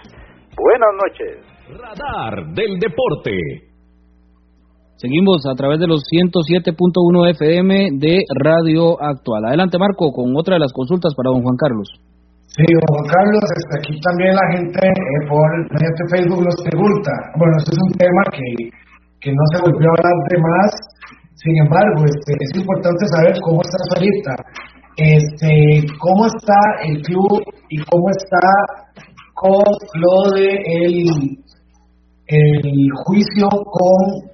[0.55, 1.49] Buenas noches.
[1.69, 3.69] Radar del Deporte.
[4.99, 9.45] Seguimos a través de los 107.1 FM de Radio Actual.
[9.45, 11.87] Adelante, Marco, con otra de las consultas para don Juan Carlos.
[12.51, 13.45] Sí, don Juan Carlos,
[13.79, 17.11] aquí también la gente eh, por mediante Facebook nos pregunta.
[17.39, 18.49] Bueno, este es un tema que,
[19.21, 20.71] que no se volvió a hablar de más.
[21.35, 24.35] Sin embargo, este, es importante saber cómo está ahorita.
[24.97, 28.39] Este, cómo está el club y cómo está
[29.33, 29.63] con
[29.95, 31.39] lo de el,
[32.27, 34.29] el juicio con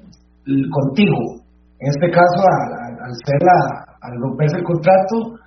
[0.72, 1.46] contigo.
[1.80, 5.38] En este caso, al, ser la, al romperse el contrato,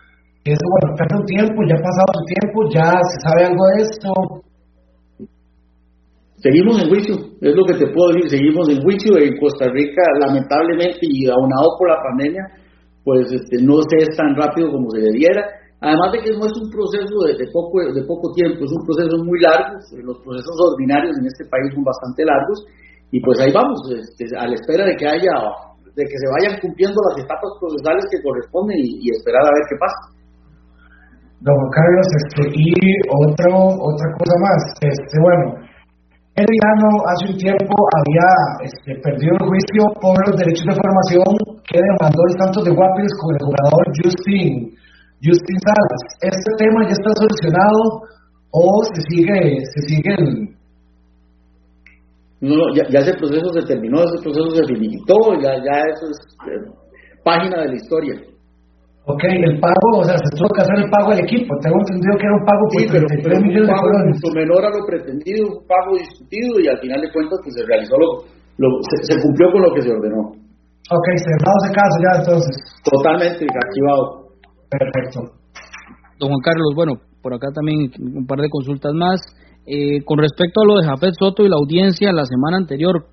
[0.45, 4.48] eso, bueno, un tiempo, ya ha pasado su tiempo, ya se sabe algo de esto.
[6.39, 10.03] Seguimos en juicio, es lo que te puedo decir, seguimos en juicio en Costa Rica,
[10.23, 12.47] lamentablemente, y aunado por la pandemia,
[13.03, 15.43] pues este, no se es tan rápido como se debiera.
[15.83, 19.19] Además de que no es un proceso de, poco, de poco tiempo, es un proceso
[19.27, 22.59] muy largo, los procesos ordinarios en este país son bastante largos,
[23.11, 25.35] y pues ahí vamos, este, a la espera de que haya,
[25.91, 29.77] de que se vayan cumpliendo las etapas procesales que corresponden y, esperar a ver qué
[29.79, 30.03] pasa.
[31.43, 32.71] Don Carlos, este, y
[33.27, 35.68] otro, otra cosa más, este, bueno,
[36.39, 38.31] Eliano hace un tiempo había
[38.63, 41.31] este, perdido el juicio por los derechos de formación
[41.67, 44.53] que demandó el Santos de Guapiles con el jugador Justin,
[45.19, 46.03] Justin Salas.
[46.23, 47.81] ¿Este tema ya está solucionado
[48.51, 48.65] o
[48.95, 50.59] se sigue, se sigue el,
[52.41, 56.19] no, ya, ya, ese proceso se terminó, ese proceso se finiquitó, ya, ya eso es
[56.47, 56.71] eh,
[57.25, 58.15] página de la historia.
[59.09, 61.57] Ok, el pago, o sea, se tuvo que hacer el pago al equipo.
[61.65, 64.21] Tengo entendido que era un pago por sí, pero millones de colones.
[64.37, 67.97] menor a lo pretendido, un pago discutido y al final de cuentas que se realizó
[67.97, 70.29] lo, se, cumplió con lo que se ordenó.
[70.93, 72.55] Ok, cerrado ese caso ya entonces.
[72.85, 74.29] Totalmente archivado.
[74.69, 75.19] Perfecto.
[76.21, 76.93] Don Juan Carlos, bueno,
[77.25, 79.25] por acá también un par de consultas más.
[79.65, 83.09] Eh, con respecto a lo de Jafet Soto y la audiencia la semana anterior,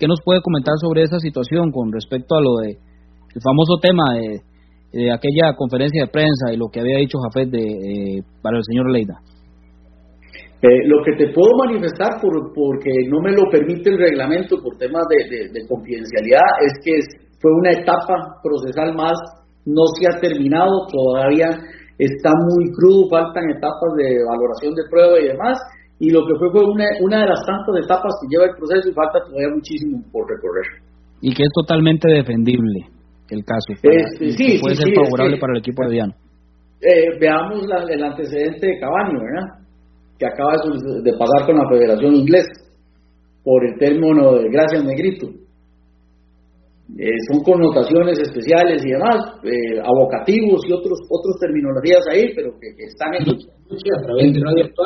[0.00, 2.80] ¿qué nos puede comentar sobre esa situación con respecto a lo de
[3.36, 4.40] el famoso tema de,
[5.12, 8.90] aquella conferencia de prensa y lo que había dicho Jafet de, eh, para el señor
[8.90, 9.20] Leida?
[10.62, 14.76] Eh, lo que te puedo manifestar, por, porque no me lo permite el reglamento por
[14.78, 16.92] temas de, de confidencialidad, es que
[17.40, 19.14] fue una etapa procesal más,
[19.66, 21.50] no se ha terminado, todavía
[21.98, 25.58] está muy crudo, faltan etapas de valoración de prueba y demás,
[25.98, 28.88] y lo que fue fue una, una de las tantas etapas que lleva el proceso
[28.88, 30.66] y falta todavía muchísimo por recorrer.
[31.20, 32.95] Y que es totalmente defendible
[33.30, 33.74] el caso.
[33.80, 36.14] sí, puede ser favorable para el equipo de Diano.
[36.80, 39.66] Eh, veamos el antecedente de Cabaño, ¿verdad?
[40.18, 40.52] Que acaba
[41.02, 42.52] de, pasar con la Federación Inglesa
[43.42, 45.28] por el término de Gracias Negrito.
[46.98, 52.84] Eh, son connotaciones especiales y demás, eh, abocativos y otros otros terminologías ahí, pero que,
[52.84, 53.24] están en,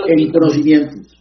[0.09, 1.20] en, conocimientos.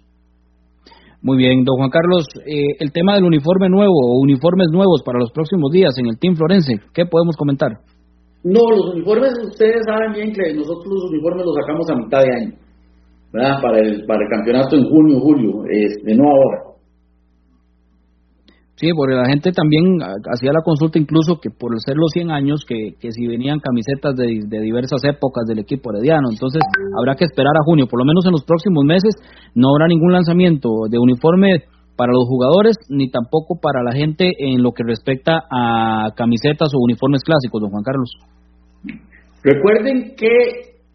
[1.21, 5.19] Muy bien, don Juan Carlos, eh, el tema del uniforme nuevo o uniformes nuevos para
[5.19, 7.71] los próximos días en el Team Florense, ¿qué podemos comentar?
[8.43, 12.31] No, los uniformes, ustedes saben bien que nosotros los uniformes los sacamos a mitad de
[12.39, 12.55] año,
[13.33, 13.61] ¿verdad?
[13.61, 16.69] Para el, para el campeonato en junio, julio, de no ahora.
[18.79, 22.63] Sí, porque la gente también hacía la consulta incluso que por ser los 100 años,
[22.63, 26.63] que, que si venían camisetas de, diversas épocas del equipo herediano, entonces
[26.97, 29.19] habrá que esperar a junio, por lo menos en los próximos meses
[29.53, 31.67] no habrá ningún lanzamiento de uniforme
[31.97, 36.79] para los jugadores ni tampoco para la gente en lo que respecta a camisetas o
[36.79, 38.15] uniformes clásicos, don Juan Carlos.
[39.43, 40.31] Recuerden que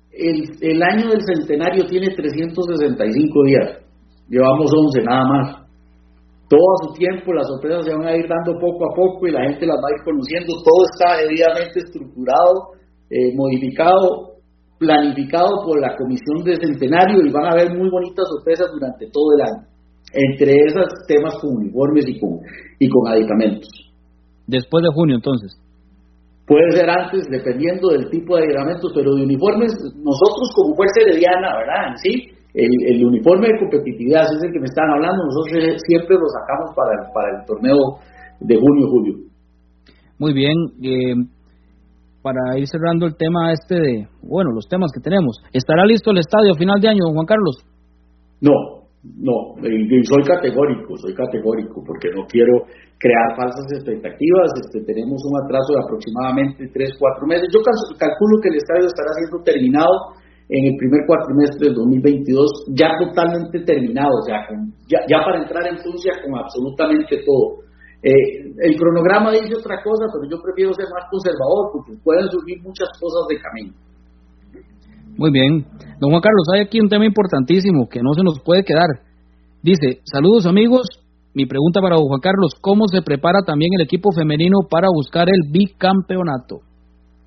[0.08, 0.40] el,
[0.72, 3.84] el año del centenario tiene 365 días,
[4.30, 5.63] llevamos 11 nada más
[6.48, 9.32] todo a su tiempo, las sorpresas se van a ir dando poco a poco y
[9.32, 12.76] la gente las va a ir conociendo, todo está debidamente estructurado,
[13.10, 14.34] eh, modificado,
[14.78, 19.24] planificado por la Comisión de Centenario y van a haber muy bonitas sorpresas durante todo
[19.36, 19.62] el año,
[20.12, 22.40] entre esos temas con uniformes y con,
[22.78, 23.70] y con aditamentos.
[24.46, 25.56] Después de junio entonces.
[26.46, 31.56] Puede ser antes, dependiendo del tipo de aditamentos, pero de uniformes, nosotros como Fuerza Herediana,
[31.56, 31.88] ¿verdad?
[31.88, 36.14] En sí, el, uniforme de competitividad, ese es el que me están hablando, nosotros siempre
[36.14, 37.76] lo sacamos para, para el torneo
[38.40, 39.14] de junio-julio.
[40.18, 41.14] Muy bien, eh,
[42.22, 46.18] para ir cerrando el tema este de, bueno, los temas que tenemos, ¿estará listo el
[46.18, 47.66] estadio a final de año, Juan Carlos?
[48.40, 52.64] No, no, y soy categórico, soy categórico, porque no quiero
[52.96, 54.48] crear falsas expectativas.
[54.64, 57.48] Este, tenemos un atraso de aproximadamente 3, 4 meses.
[57.52, 57.60] Yo
[58.00, 59.92] calculo que el estadio estará siendo terminado
[60.48, 64.44] en el primer cuatrimestre del 2022, ya totalmente terminado, o sea,
[64.88, 67.64] ya, ya para entrar en función con absolutamente todo.
[68.04, 72.60] Eh, el cronograma dice otra cosa, pero yo prefiero ser más conservador porque pueden surgir
[72.60, 73.72] muchas cosas de camino.
[75.16, 75.64] Muy bien.
[76.00, 78.88] Don Juan Carlos, hay aquí un tema importantísimo que no se nos puede quedar.
[79.62, 80.84] Dice, saludos amigos,
[81.32, 85.28] mi pregunta para don Juan Carlos, ¿cómo se prepara también el equipo femenino para buscar
[85.30, 86.60] el bicampeonato?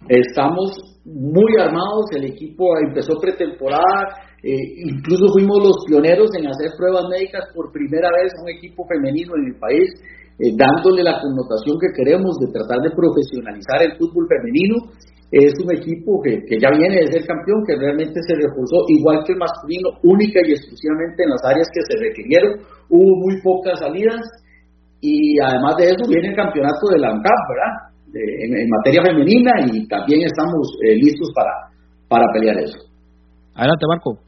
[0.08, 7.06] Estamos muy armados, el equipo empezó pretemporada, eh, incluso fuimos los pioneros en hacer pruebas
[7.10, 9.90] médicas por primera vez a un equipo femenino en el país,
[10.40, 14.94] eh, dándole la connotación que queremos de tratar de profesionalizar el fútbol femenino
[15.32, 19.34] es un equipo que, ya viene de ser campeón, que realmente se reforzó, igual que
[19.34, 22.64] el masculino, única y exclusivamente en las áreas que se requirieron.
[22.88, 24.24] Hubo muy pocas salidas
[25.02, 27.74] y además de eso viene el campeonato de la ANCAP, ¿verdad?
[28.14, 31.52] En, materia femenina y también estamos eh, listos para,
[32.08, 32.78] para pelear eso.
[33.56, 34.28] Adelante, Marco.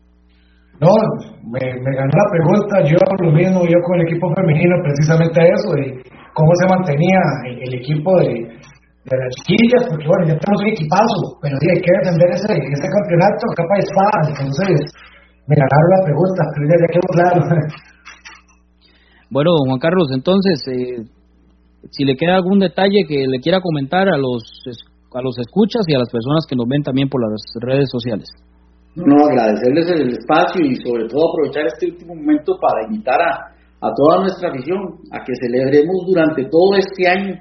[0.80, 0.96] No,
[1.44, 6.02] me, ganó la pregunta, yo lo mismo, yo con el equipo femenino, precisamente eso, de
[6.34, 8.48] cómo se mantenía el equipo de,
[9.04, 12.88] de las chiquillas, porque bueno, ya tenemos un equipazo, pero hay que defender ese, este
[12.96, 14.78] campeonato capa de espada, entonces
[15.52, 17.40] me ganaron la pregunta, pero ya, quedó claro.
[19.32, 21.04] Bueno, Juan Carlos, entonces, eh,
[21.92, 24.44] si le queda algún detalle que le quiera comentar a los,
[25.14, 28.30] a los escuchas y a las personas que nos ven también por las redes sociales.
[28.96, 33.94] No, agradecerles el espacio y sobre todo aprovechar este último momento para invitar a, a
[33.94, 34.78] toda nuestra afición
[35.12, 37.40] a que celebremos durante todo este año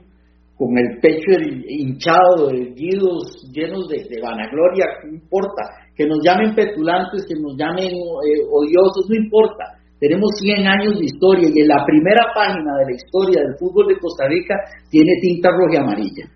[0.58, 5.62] con el pecho hinchado, erguidos, llenos de, vanagloria, no importa,
[5.94, 9.77] que nos llamen petulantes, que nos llamen eh, odiosos, no importa.
[9.98, 13.88] Tenemos 100 años de historia y en la primera página de la historia del fútbol
[13.88, 14.54] de Costa Rica
[14.90, 16.26] tiene tinta roja y amarilla.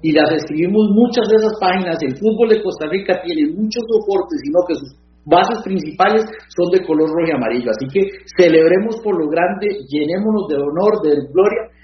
[0.00, 1.96] Y las escribimos muchas de esas páginas.
[2.00, 4.90] El fútbol de Costa Rica tiene muchos soportes, sino que sus
[5.24, 7.70] bases principales son de color rojo y amarillo.
[7.72, 11.74] Así que celebremos por lo grande, llenémonos de honor, de gloria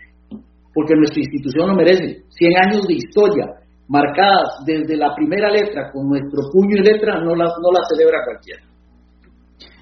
[0.74, 2.24] porque nuestra institución lo merece.
[2.28, 3.46] 100 años de historia
[3.88, 8.24] marcadas desde la primera letra con nuestro puño y letra no la, no la celebra
[8.24, 8.69] cualquiera.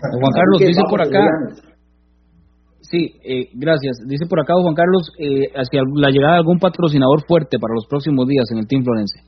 [0.01, 1.25] Juan Carlos, dice por acá.
[2.81, 3.99] Sí, eh, gracias.
[4.07, 7.87] Dice por acá Juan Carlos, eh, hacia la llegada de algún patrocinador fuerte para los
[7.87, 9.21] próximos días en el Team Florense.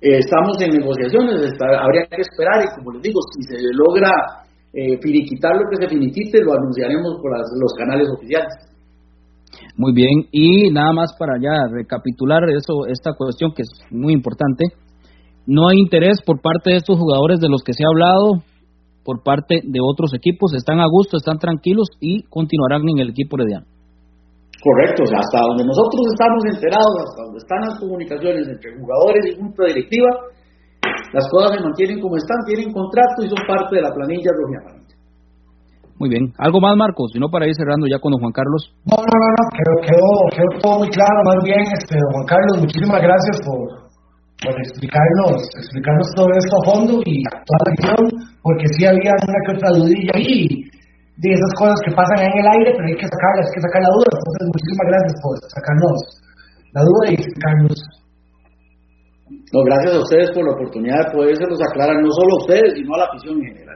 [0.00, 4.96] Eh, estamos en negociaciones, habría que esperar y como les digo, si se logra eh,
[5.02, 8.54] finiquitar lo que se finiquite, lo anunciaremos por los canales oficiales.
[9.76, 14.66] Muy bien, y nada más para ya recapitular eso, esta cuestión que es muy importante.
[15.46, 18.42] No hay interés por parte de estos jugadores de los que se ha hablado,
[19.08, 23.40] por parte de otros equipos, están a gusto, están tranquilos y continuarán en el equipo
[23.40, 23.64] herediano.
[24.60, 29.64] Correcto, hasta donde nosotros estamos enterados, hasta donde están las comunicaciones entre jugadores y junta
[29.64, 30.12] directiva,
[31.16, 34.76] las cosas se mantienen como están, tienen contrato y son parte de la planilla roja
[35.98, 36.30] muy bien.
[36.38, 37.10] ¿Algo más, Marcos?
[37.12, 38.70] Si no, para ir cerrando ya con don Juan Carlos.
[38.86, 39.44] No, no, no, no.
[39.50, 41.18] Quedó, quedó, quedó todo muy claro.
[41.26, 43.87] Más bien, este, don Juan Carlos, muchísimas gracias por,
[44.42, 48.02] por explicarnos, explicarnos todo esto a fondo y toda la visión,
[48.42, 50.68] porque sí había una que otra dudilla ahí
[51.18, 53.82] de esas cosas que pasan en el aire, pero hay que sacarlas, hay que sacar
[53.82, 54.10] la duda.
[54.14, 55.98] Entonces, muchísimas gracias por sacarnos
[56.70, 57.78] la duda y explicarnos.
[59.50, 62.74] No, gracias a ustedes por la oportunidad de poderse los aclarar, no solo a ustedes,
[62.78, 63.67] sino a la afición en general.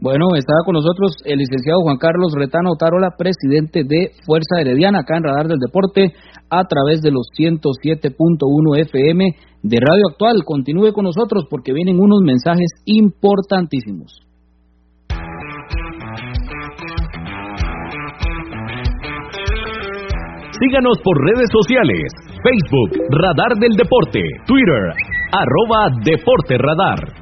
[0.00, 5.16] Bueno, estaba con nosotros el licenciado Juan Carlos Retano Tarola, presidente de Fuerza Herediana, acá
[5.16, 6.12] en Radar del Deporte,
[6.50, 10.44] a través de los 107.1 FM de Radio Actual.
[10.44, 14.20] Continúe con nosotros porque vienen unos mensajes importantísimos.
[20.62, 22.12] Síganos por redes sociales,
[22.42, 24.94] Facebook, Radar del Deporte, Twitter,
[25.32, 27.21] arroba Deporte Radar.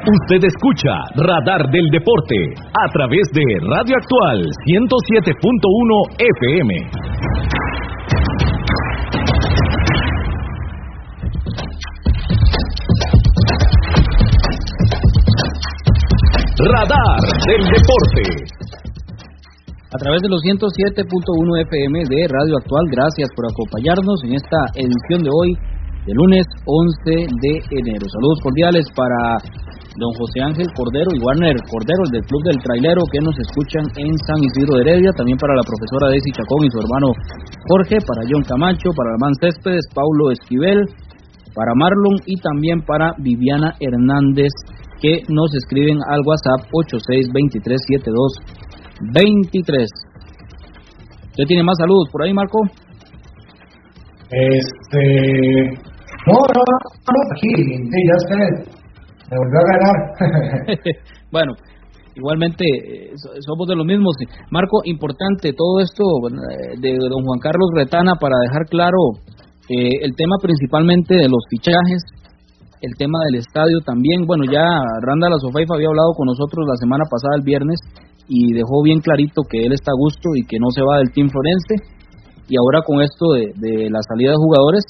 [0.00, 2.34] Usted escucha Radar del Deporte
[2.72, 6.74] a través de Radio Actual 107.1 FM.
[16.64, 18.24] Radar del Deporte
[19.92, 22.86] a través de los 107.1 FM de Radio Actual.
[22.90, 25.52] Gracias por acompañarnos en esta edición de hoy,
[26.06, 28.08] de lunes 11 de enero.
[28.08, 29.36] Saludos cordiales para
[29.96, 34.12] don José Ángel Cordero y Warner Cordero, del Club del Trailero, que nos escuchan en
[34.26, 35.10] San Isidro de Heredia.
[35.16, 37.08] También para la profesora Desi Chacón y su hermano
[37.66, 40.86] Jorge, para John Camacho, para Armán Céspedes, Paulo Esquivel,
[41.54, 44.54] para Marlon y también para Viviana Hernández,
[45.02, 48.60] que nos escriben al WhatsApp 862372
[49.14, 49.88] 23.
[51.30, 52.58] ¿Usted tiene más saludos por ahí, Marco?
[54.30, 55.02] Este.
[56.26, 57.50] No, no, no, aquí,
[58.06, 58.79] ya sé.
[59.30, 59.96] Volvió a ganar.
[61.30, 61.52] bueno,
[62.16, 63.12] igualmente eh,
[63.46, 64.16] somos de los mismos.
[64.50, 68.98] Marco, importante todo esto eh, de don Juan Carlos Retana para dejar claro
[69.70, 72.02] eh, el tema principalmente de los fichajes,
[72.82, 74.26] el tema del estadio también.
[74.26, 74.66] Bueno, ya
[75.06, 77.78] Randa La había hablado con nosotros la semana pasada, el viernes,
[78.26, 81.12] y dejó bien clarito que él está a gusto y que no se va del
[81.12, 82.00] Team Florense.
[82.50, 84.82] Y ahora con esto de, la salida de jugadores,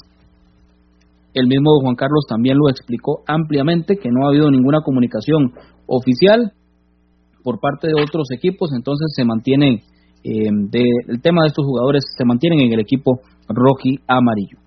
[1.33, 5.53] el mismo Juan Carlos también lo explicó ampliamente, que no ha habido ninguna comunicación
[5.87, 6.51] oficial
[7.43, 9.83] por parte de otros equipos, entonces se mantiene
[10.23, 10.49] eh,
[11.07, 14.57] el tema de estos jugadores se mantienen en el equipo roji amarillo.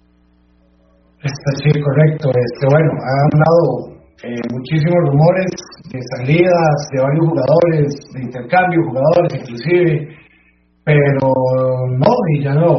[1.23, 2.29] Sí, correcto.
[2.29, 3.95] Este, bueno, ha hablado
[4.25, 5.47] eh, muchísimos rumores
[5.91, 10.09] de salidas de varios jugadores, de intercambio, jugadores inclusive,
[10.85, 11.33] pero
[11.97, 12.79] no, y ya no.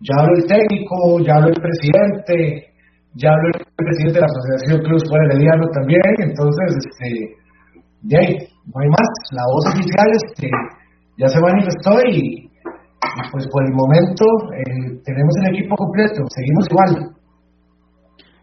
[0.00, 2.66] Ya habló el técnico, ya habló el presidente,
[3.16, 7.08] ya habló el presidente de la Asociación Cruz Fuera Herediano también, entonces, este,
[8.04, 9.10] ya no hay más.
[9.32, 10.48] La voz oficial este,
[11.18, 16.66] ya se manifestó y, y pues por el momento eh, tenemos el equipo completo, seguimos
[16.70, 17.16] igual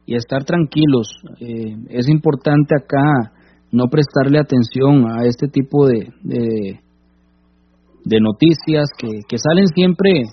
[0.05, 1.07] y estar tranquilos.
[1.39, 3.32] Eh, es importante acá
[3.71, 10.24] no prestarle atención a este tipo de, de, noticias que, que, salen siempre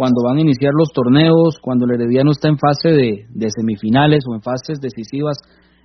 [0.00, 4.34] cuando van a iniciar los torneos, cuando el Herediano está en fase de, semifinales o
[4.34, 5.36] en fases decisivas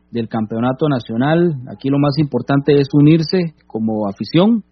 [0.10, 1.56] del campeonato nacional.
[1.68, 4.64] Aquí lo más importante es unirse como afición,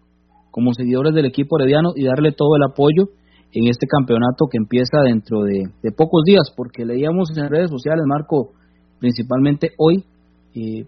[0.50, 3.12] como seguidores del equipo Herediano y darle todo el apoyo
[3.52, 8.52] en este campeonato que empieza dentro de, pocos días, porque leíamos en redes sociales, Marco,
[8.98, 10.06] principalmente hoy,
[10.54, 10.86] eh,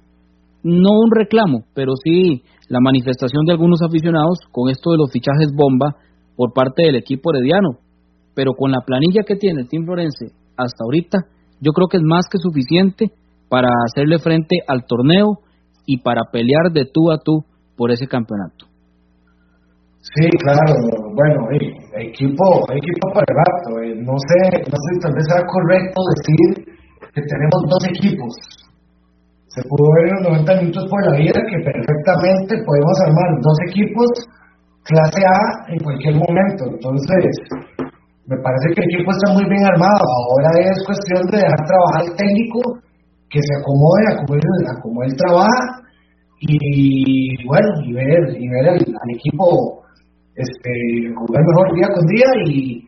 [0.63, 5.53] no un reclamo, pero sí la manifestación de algunos aficionados con esto de los fichajes
[5.55, 5.97] bomba
[6.37, 7.85] por parte del equipo herediano.
[8.37, 10.26] Pero con la planilla que tiene el Team Florense
[10.57, 11.24] hasta ahorita,
[11.61, 13.11] yo creo que es más que suficiente
[13.49, 15.41] para hacerle frente al torneo
[15.87, 17.45] y para pelear de tú a tú
[17.76, 18.66] por ese campeonato.
[20.14, 20.70] Sí, claro,
[21.16, 21.49] bueno,
[21.97, 23.68] equipo, equipo para el rato.
[23.82, 26.76] Eh, no sé, no sé, tal vez sea correcto decir
[27.12, 28.32] que tenemos dos equipos.
[29.49, 33.59] Se pudo ver en los 90 minutos por la vida que perfectamente podemos armar dos
[33.72, 34.09] equipos
[34.84, 36.62] clase A en cualquier momento.
[36.70, 37.24] Entonces,
[38.27, 40.03] me parece que el equipo está muy bien armado.
[40.03, 42.61] Ahora es cuestión de dejar trabajar al técnico,
[43.31, 45.83] que se acomode a como él, trabaja
[46.41, 49.83] y, bueno, y ver, y ver al, equipo
[50.35, 50.72] este,
[51.14, 52.83] jugar mejor día con día y,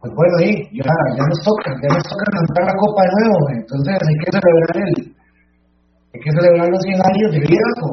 [0.00, 3.38] pues bueno, ahí ya, ya nos toca, ya nos toca levantar la copa de nuevo.
[3.58, 5.14] Entonces hay que celebrar el,
[6.14, 7.92] hay que celebrar los 100 años de vida con,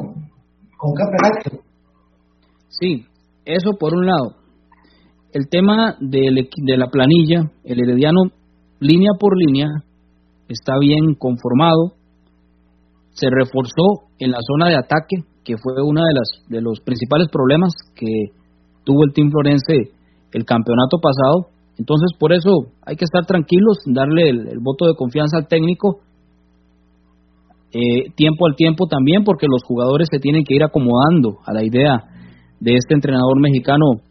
[0.78, 1.62] con campeonato.
[2.68, 3.06] Sí,
[3.44, 4.41] eso por un lado.
[5.32, 8.20] El tema de, la planilla, el herediano
[8.80, 9.66] línea por línea,
[10.46, 11.94] está bien conformado.
[13.12, 16.02] Se reforzó en la zona de ataque, que fue uno
[16.48, 18.32] de los principales problemas que
[18.84, 19.94] tuvo el Team Florense
[20.32, 21.48] el campeonato pasado.
[21.78, 22.50] Entonces, por eso
[22.84, 26.00] hay que estar tranquilos, darle el, voto de confianza al técnico,
[27.72, 31.64] eh, tiempo al tiempo también, porque los jugadores se tienen que ir acomodando a la
[31.64, 32.04] idea
[32.60, 34.02] de este entrenador mexicano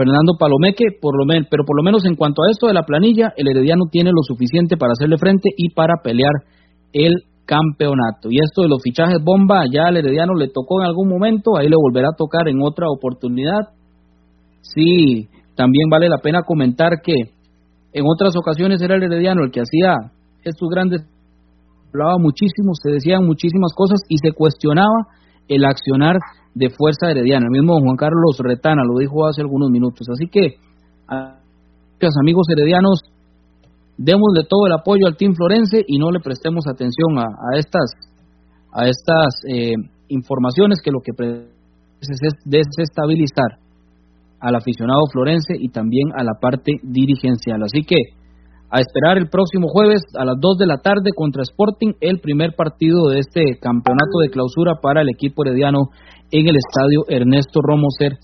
[0.00, 3.34] Fernando Palomeque, por lo pero por lo menos en cuanto a esto de la planilla,
[3.36, 6.32] el Herediano tiene lo suficiente para hacerle frente y para pelear
[6.94, 8.30] el campeonato.
[8.30, 11.68] Y esto de los fichajes bomba, ya al Herediano le tocó en algún momento, ahí
[11.68, 13.76] le volverá a tocar en otra oportunidad.
[14.62, 17.36] Sí, también vale la pena comentar que
[17.92, 19.96] en otras ocasiones era el Herediano el que hacía
[20.44, 21.02] estos grandes,
[21.92, 25.12] hablaba muchísimo, se decían muchísimas cosas y se cuestionaba
[25.50, 26.16] el accionar
[26.54, 27.46] de Fuerza Herediana.
[27.46, 30.06] El mismo Juan Carlos Retana lo dijo hace algunos minutos.
[30.08, 30.56] Así que,
[31.08, 33.00] amigos heredianos,
[33.98, 37.90] démosle todo el apoyo al Team Florense y no le prestemos atención a, estas,
[38.72, 39.74] a estas eh,
[40.08, 41.12] informaciones que lo que
[42.00, 42.08] es
[42.44, 43.58] desestabilizar
[44.40, 47.62] al aficionado florense y también a la parte dirigencial.
[47.62, 47.96] Así que
[48.70, 52.54] a esperar el próximo jueves a las 2 de la tarde contra Sporting el primer
[52.56, 55.90] partido de este campeonato de clausura para el equipo herediano
[56.30, 58.18] en el estadio Ernesto Romoser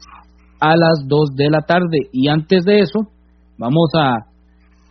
[0.61, 2.09] a las 2 de la tarde.
[2.13, 3.01] Y antes de eso,
[3.59, 4.27] vamos a,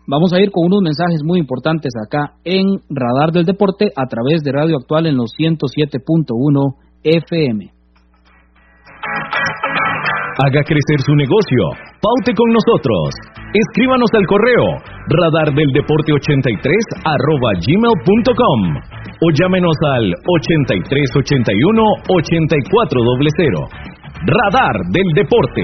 [0.08, 4.43] vamos a ir con unos mensajes muy importantes acá en Radar del Deporte a través
[4.43, 7.72] de Radio Actual en los 107.1 FM.
[10.38, 11.64] Haga crecer su negocio.
[12.01, 13.34] Paute con nosotros.
[13.56, 14.66] Escríbanos al correo
[15.08, 16.68] radardeldeporte83
[17.08, 18.60] arroba gmail.com
[19.22, 23.70] o llámenos al 8381 8400.
[24.28, 25.64] Radar del Deporte.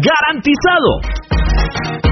[0.00, 2.11] ¡Garantizado!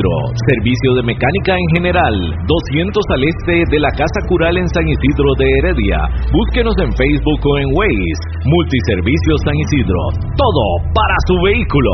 [0.00, 0.32] Isidro.
[0.48, 2.14] Servicio de mecánica en general.
[2.46, 5.98] 200 al este de la Casa Cural en San Isidro de Heredia.
[6.32, 8.22] Búsquenos en Facebook o en Waze.
[8.44, 10.00] Multiservicios San Isidro.
[10.36, 11.90] Todo para su vehículo.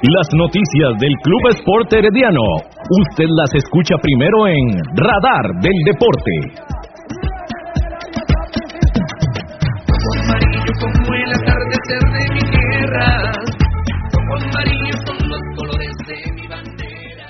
[0.00, 2.40] Las noticias del Club Sport Herediano.
[3.10, 6.67] Usted las escucha primero en Radar del Deporte.
[12.88, 13.32] Tierra.
[14.16, 17.28] Ojos amarillos son los colores de mi bandera.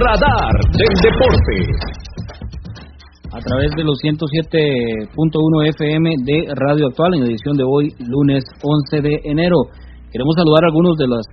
[0.00, 1.56] Radar del Deporte
[3.30, 9.00] a través de los 107.1 FM de Radio Actual en edición de hoy, lunes 11
[9.02, 9.56] de enero.
[10.10, 11.26] Queremos saludar a algunos de los,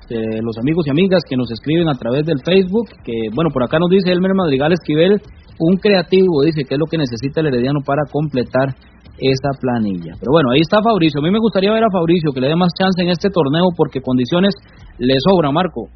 [0.44, 3.80] los amigos y amigas que nos escriben a través del Facebook, que bueno, por acá
[3.80, 5.22] nos dice Elmer Madrigal Esquivel,
[5.60, 8.76] un creativo, dice que es lo que necesita el Herediano para completar
[9.18, 10.14] esa planilla.
[10.20, 11.22] Pero bueno, ahí está Fabricio.
[11.22, 13.72] A mí me gustaría ver a Fabricio que le dé más chance en este torneo
[13.76, 14.54] porque condiciones
[15.00, 15.88] le sobra, Marco.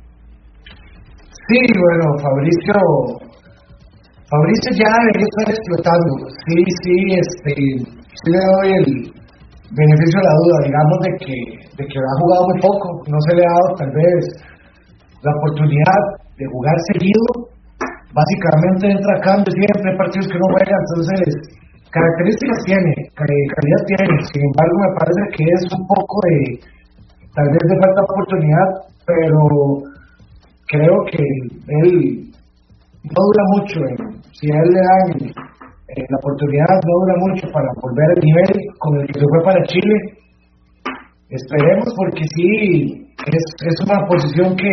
[1.50, 3.30] Sí, bueno, Fabricio
[4.30, 6.12] Fabricio ya debería estar explotando.
[6.46, 7.52] Sí, sí, este,
[7.90, 8.86] sí le doy el
[9.74, 13.34] beneficio de la duda, digamos, de que, de que ha jugado muy poco, no se
[13.36, 14.22] le ha dado tal vez
[15.26, 16.02] la oportunidad
[16.38, 17.26] de jugar seguido.
[18.10, 21.60] Básicamente entra a cambio siempre, partidos que no juega, entonces
[21.94, 26.38] características tiene, calidad tiene, sin embargo me parece que es un poco de,
[27.34, 28.70] tal vez de falta de oportunidad,
[29.06, 29.42] pero
[30.70, 32.30] creo que él
[33.04, 33.98] no dura mucho, eh.
[34.34, 38.50] si a él le dan eh, la oportunidad, no dura mucho para volver al nivel
[38.78, 39.96] con el que se fue para Chile.
[41.30, 44.70] Esperemos porque sí, es, es una posición que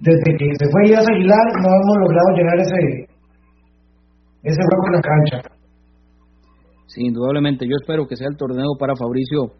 [0.00, 2.80] desde que se fue Díaz Aguilar no hemos logrado llenar ese,
[4.42, 5.58] ese hueco en la cancha.
[6.86, 7.66] Sí, indudablemente.
[7.66, 9.52] Yo espero que sea el torneo para Fabricio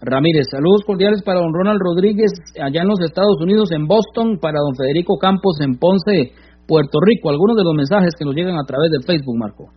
[0.00, 0.46] Ramírez.
[0.50, 4.74] Saludos cordiales para don Ronald Rodríguez allá en los Estados Unidos, en Boston, para don
[4.74, 6.32] Federico Campos en Ponce,
[6.66, 7.30] Puerto Rico.
[7.30, 9.68] Algunos de los mensajes que nos llegan a través del Facebook, Marco.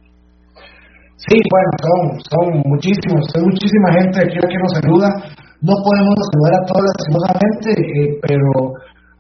[1.18, 5.10] Sí, bueno, son, son muchísimos, hay muchísima gente aquí que nos saluda.
[5.66, 8.50] No podemos saludar a todos lastimosamente, eh, pero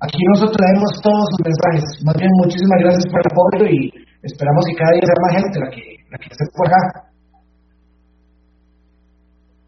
[0.05, 1.85] aquí nosotros traemos todos sus mensajes.
[2.05, 3.79] Más bien, muchísimas gracias por el apoyo y
[4.21, 6.81] esperamos que cada día sea más gente la que, la que esté por acá.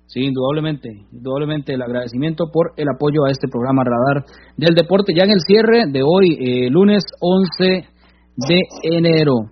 [0.07, 4.23] Sí, indudablemente, indudablemente el agradecimiento por el apoyo a este programa Radar
[4.55, 5.13] del Deporte.
[5.13, 7.85] Ya en el cierre de hoy, eh, lunes 11
[8.47, 9.51] de enero.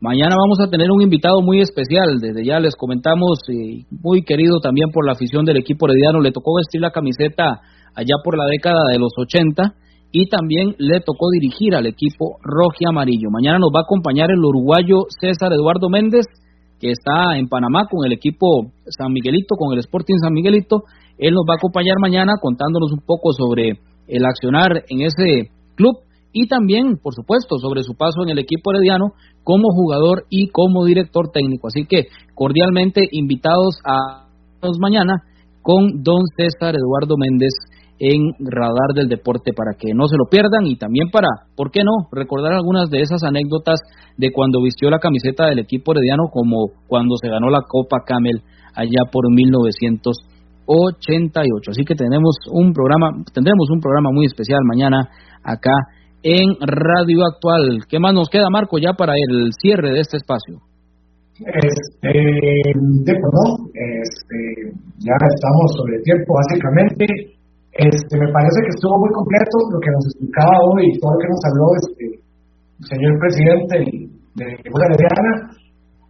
[0.00, 4.58] Mañana vamos a tener un invitado muy especial, desde ya les comentamos, eh, muy querido
[4.60, 7.60] también por la afición del equipo herediano, le tocó vestir la camiseta
[7.94, 9.74] allá por la década de los 80
[10.12, 13.30] y también le tocó dirigir al equipo rojo y amarillo.
[13.30, 16.26] Mañana nos va a acompañar el uruguayo César Eduardo Méndez,
[16.80, 20.84] que está en Panamá con el equipo San Miguelito, con el Sporting San Miguelito.
[21.18, 25.98] Él nos va a acompañar mañana contándonos un poco sobre el accionar en ese club
[26.32, 29.12] y también, por supuesto, sobre su paso en el equipo herediano
[29.44, 31.68] como jugador y como director técnico.
[31.68, 34.26] Así que cordialmente invitados a
[34.78, 35.22] mañana
[35.62, 37.52] con don César Eduardo Méndez
[38.00, 41.84] en Radar del Deporte para que no se lo pierdan y también para, ¿por qué
[41.84, 43.78] no?, recordar algunas de esas anécdotas
[44.16, 48.40] de cuando vistió la camiseta del equipo herediano como cuando se ganó la Copa Camel
[48.74, 51.70] allá por 1988.
[51.70, 55.10] Así que tenemos un programa, tendremos un programa muy especial mañana
[55.44, 55.72] acá
[56.22, 57.84] en Radio Actual.
[57.86, 60.62] ¿Qué más nos queda, Marco, ya para el cierre de este espacio?
[61.40, 67.39] Este, de, este, ya estamos sobre tiempo, básicamente.
[67.72, 71.20] Este, me parece que estuvo muy completo lo que nos explicaba hoy y todo lo
[71.22, 73.74] que nos habló este, el señor presidente
[74.34, 75.32] de la Herediana.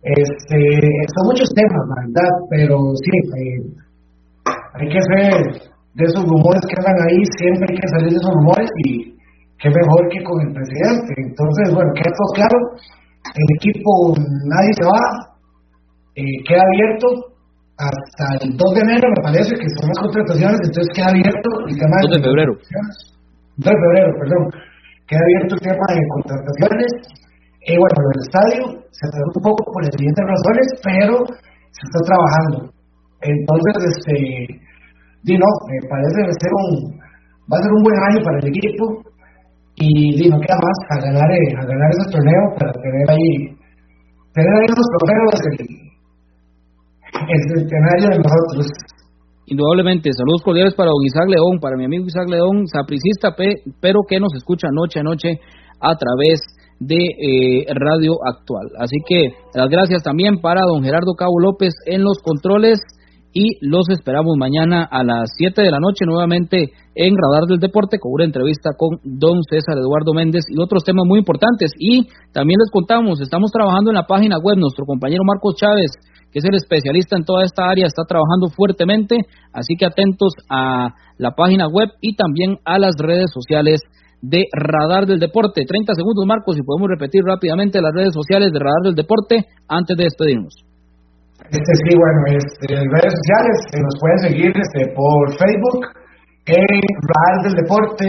[0.00, 0.56] Este,
[1.12, 3.60] son muchos temas, la verdad, pero sí, eh,
[4.72, 8.34] hay que ser de esos rumores que andan ahí, siempre hay que salir de esos
[8.40, 9.12] rumores y
[9.60, 11.12] qué mejor que con el presidente.
[11.20, 12.58] Entonces, bueno, queda todo claro,
[13.36, 15.04] el equipo nadie se va,
[16.16, 17.36] eh, queda abierto
[17.80, 21.76] hasta el 2 de enero, me parece que son las contrataciones, entonces queda abierto el
[21.80, 22.52] tema de, 2 de febrero.
[23.56, 24.42] 2 de febrero, perdón.
[25.08, 26.90] Queda abierto el tema de contrataciones.
[27.64, 28.62] Eh, bueno, el estadio
[28.92, 31.14] se atrasó un poco por las siguientes razones, pero
[31.72, 32.58] se está trabajando.
[33.24, 34.16] Entonces, este,
[35.24, 37.00] di no, me parece que ser un,
[37.48, 38.84] va a ser un buen año para el equipo
[39.76, 39.88] y
[40.20, 43.32] di, no queda más a ganar, eh, a ganar ese torneo para tener ahí,
[44.36, 45.89] tener ahí esos trofeos
[47.14, 48.66] el centenario de nosotros.
[49.46, 53.34] Indudablemente, saludos cordiales para don Isaac León, para mi amigo Isaac León, sapricista,
[53.80, 55.40] pero que nos escucha noche a noche
[55.80, 56.40] a través
[56.78, 58.68] de eh, Radio Actual.
[58.78, 62.78] Así que las gracias también para don Gerardo Cabo López en los controles
[63.32, 67.98] y los esperamos mañana a las 7 de la noche nuevamente en Radar del Deporte
[67.98, 71.70] con una entrevista con don César Eduardo Méndez y otros temas muy importantes.
[71.78, 75.92] Y también les contamos, estamos trabajando en la página web, nuestro compañero Marcos Chávez,
[76.32, 79.16] que es el especialista en toda esta área, está trabajando fuertemente,
[79.52, 83.80] así que atentos a la página web y también a las redes sociales
[84.22, 85.64] de Radar del Deporte.
[85.64, 89.96] 30 segundos, Marcos, y podemos repetir rápidamente las redes sociales de Radar del Deporte antes
[89.96, 90.54] de despedirnos.
[91.50, 95.82] Este sí, bueno, este, redes sociales eh, nos pueden seguir este, por Facebook
[96.46, 98.06] en Radar del Deporte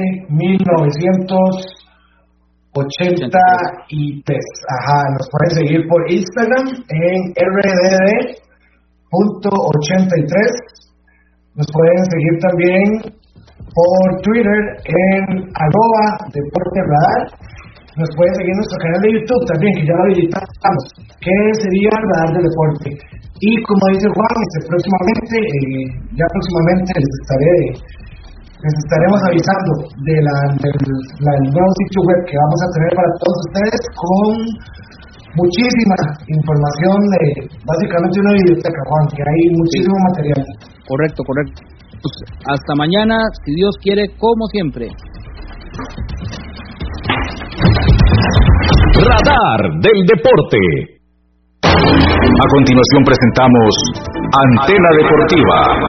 [2.72, 4.40] 1983.
[4.80, 8.32] Ajá, nos pueden seguir por Instagram en RDD.83.
[11.56, 13.12] Nos pueden seguir también
[13.76, 17.28] por Twitter en arroba Deporte Radar.
[18.00, 20.84] Nos pueden seguir en nuestro canal de YouTube también, que ya lo habilitamos,
[21.20, 22.96] que sería Radar del Deporte.
[23.44, 27.76] Y como dice Juan, este, próximamente, eh, ya próximamente les estaré
[28.62, 29.72] les estaremos avisando
[30.05, 30.78] de la, del,
[31.26, 34.30] la, del nuevo sitio web que vamos a tener para todos ustedes con
[35.34, 35.97] muchísima
[36.30, 37.22] información de
[37.66, 40.41] básicamente una biblioteca, Juan, que hay muchísimo material.
[40.86, 41.59] Correcto, correcto.
[42.01, 42.14] Pues,
[42.45, 44.89] hasta mañana, si Dios quiere, como siempre.
[49.01, 51.01] Radar del Deporte.
[51.66, 53.72] A continuación presentamos
[54.34, 55.78] Antena Deportiva.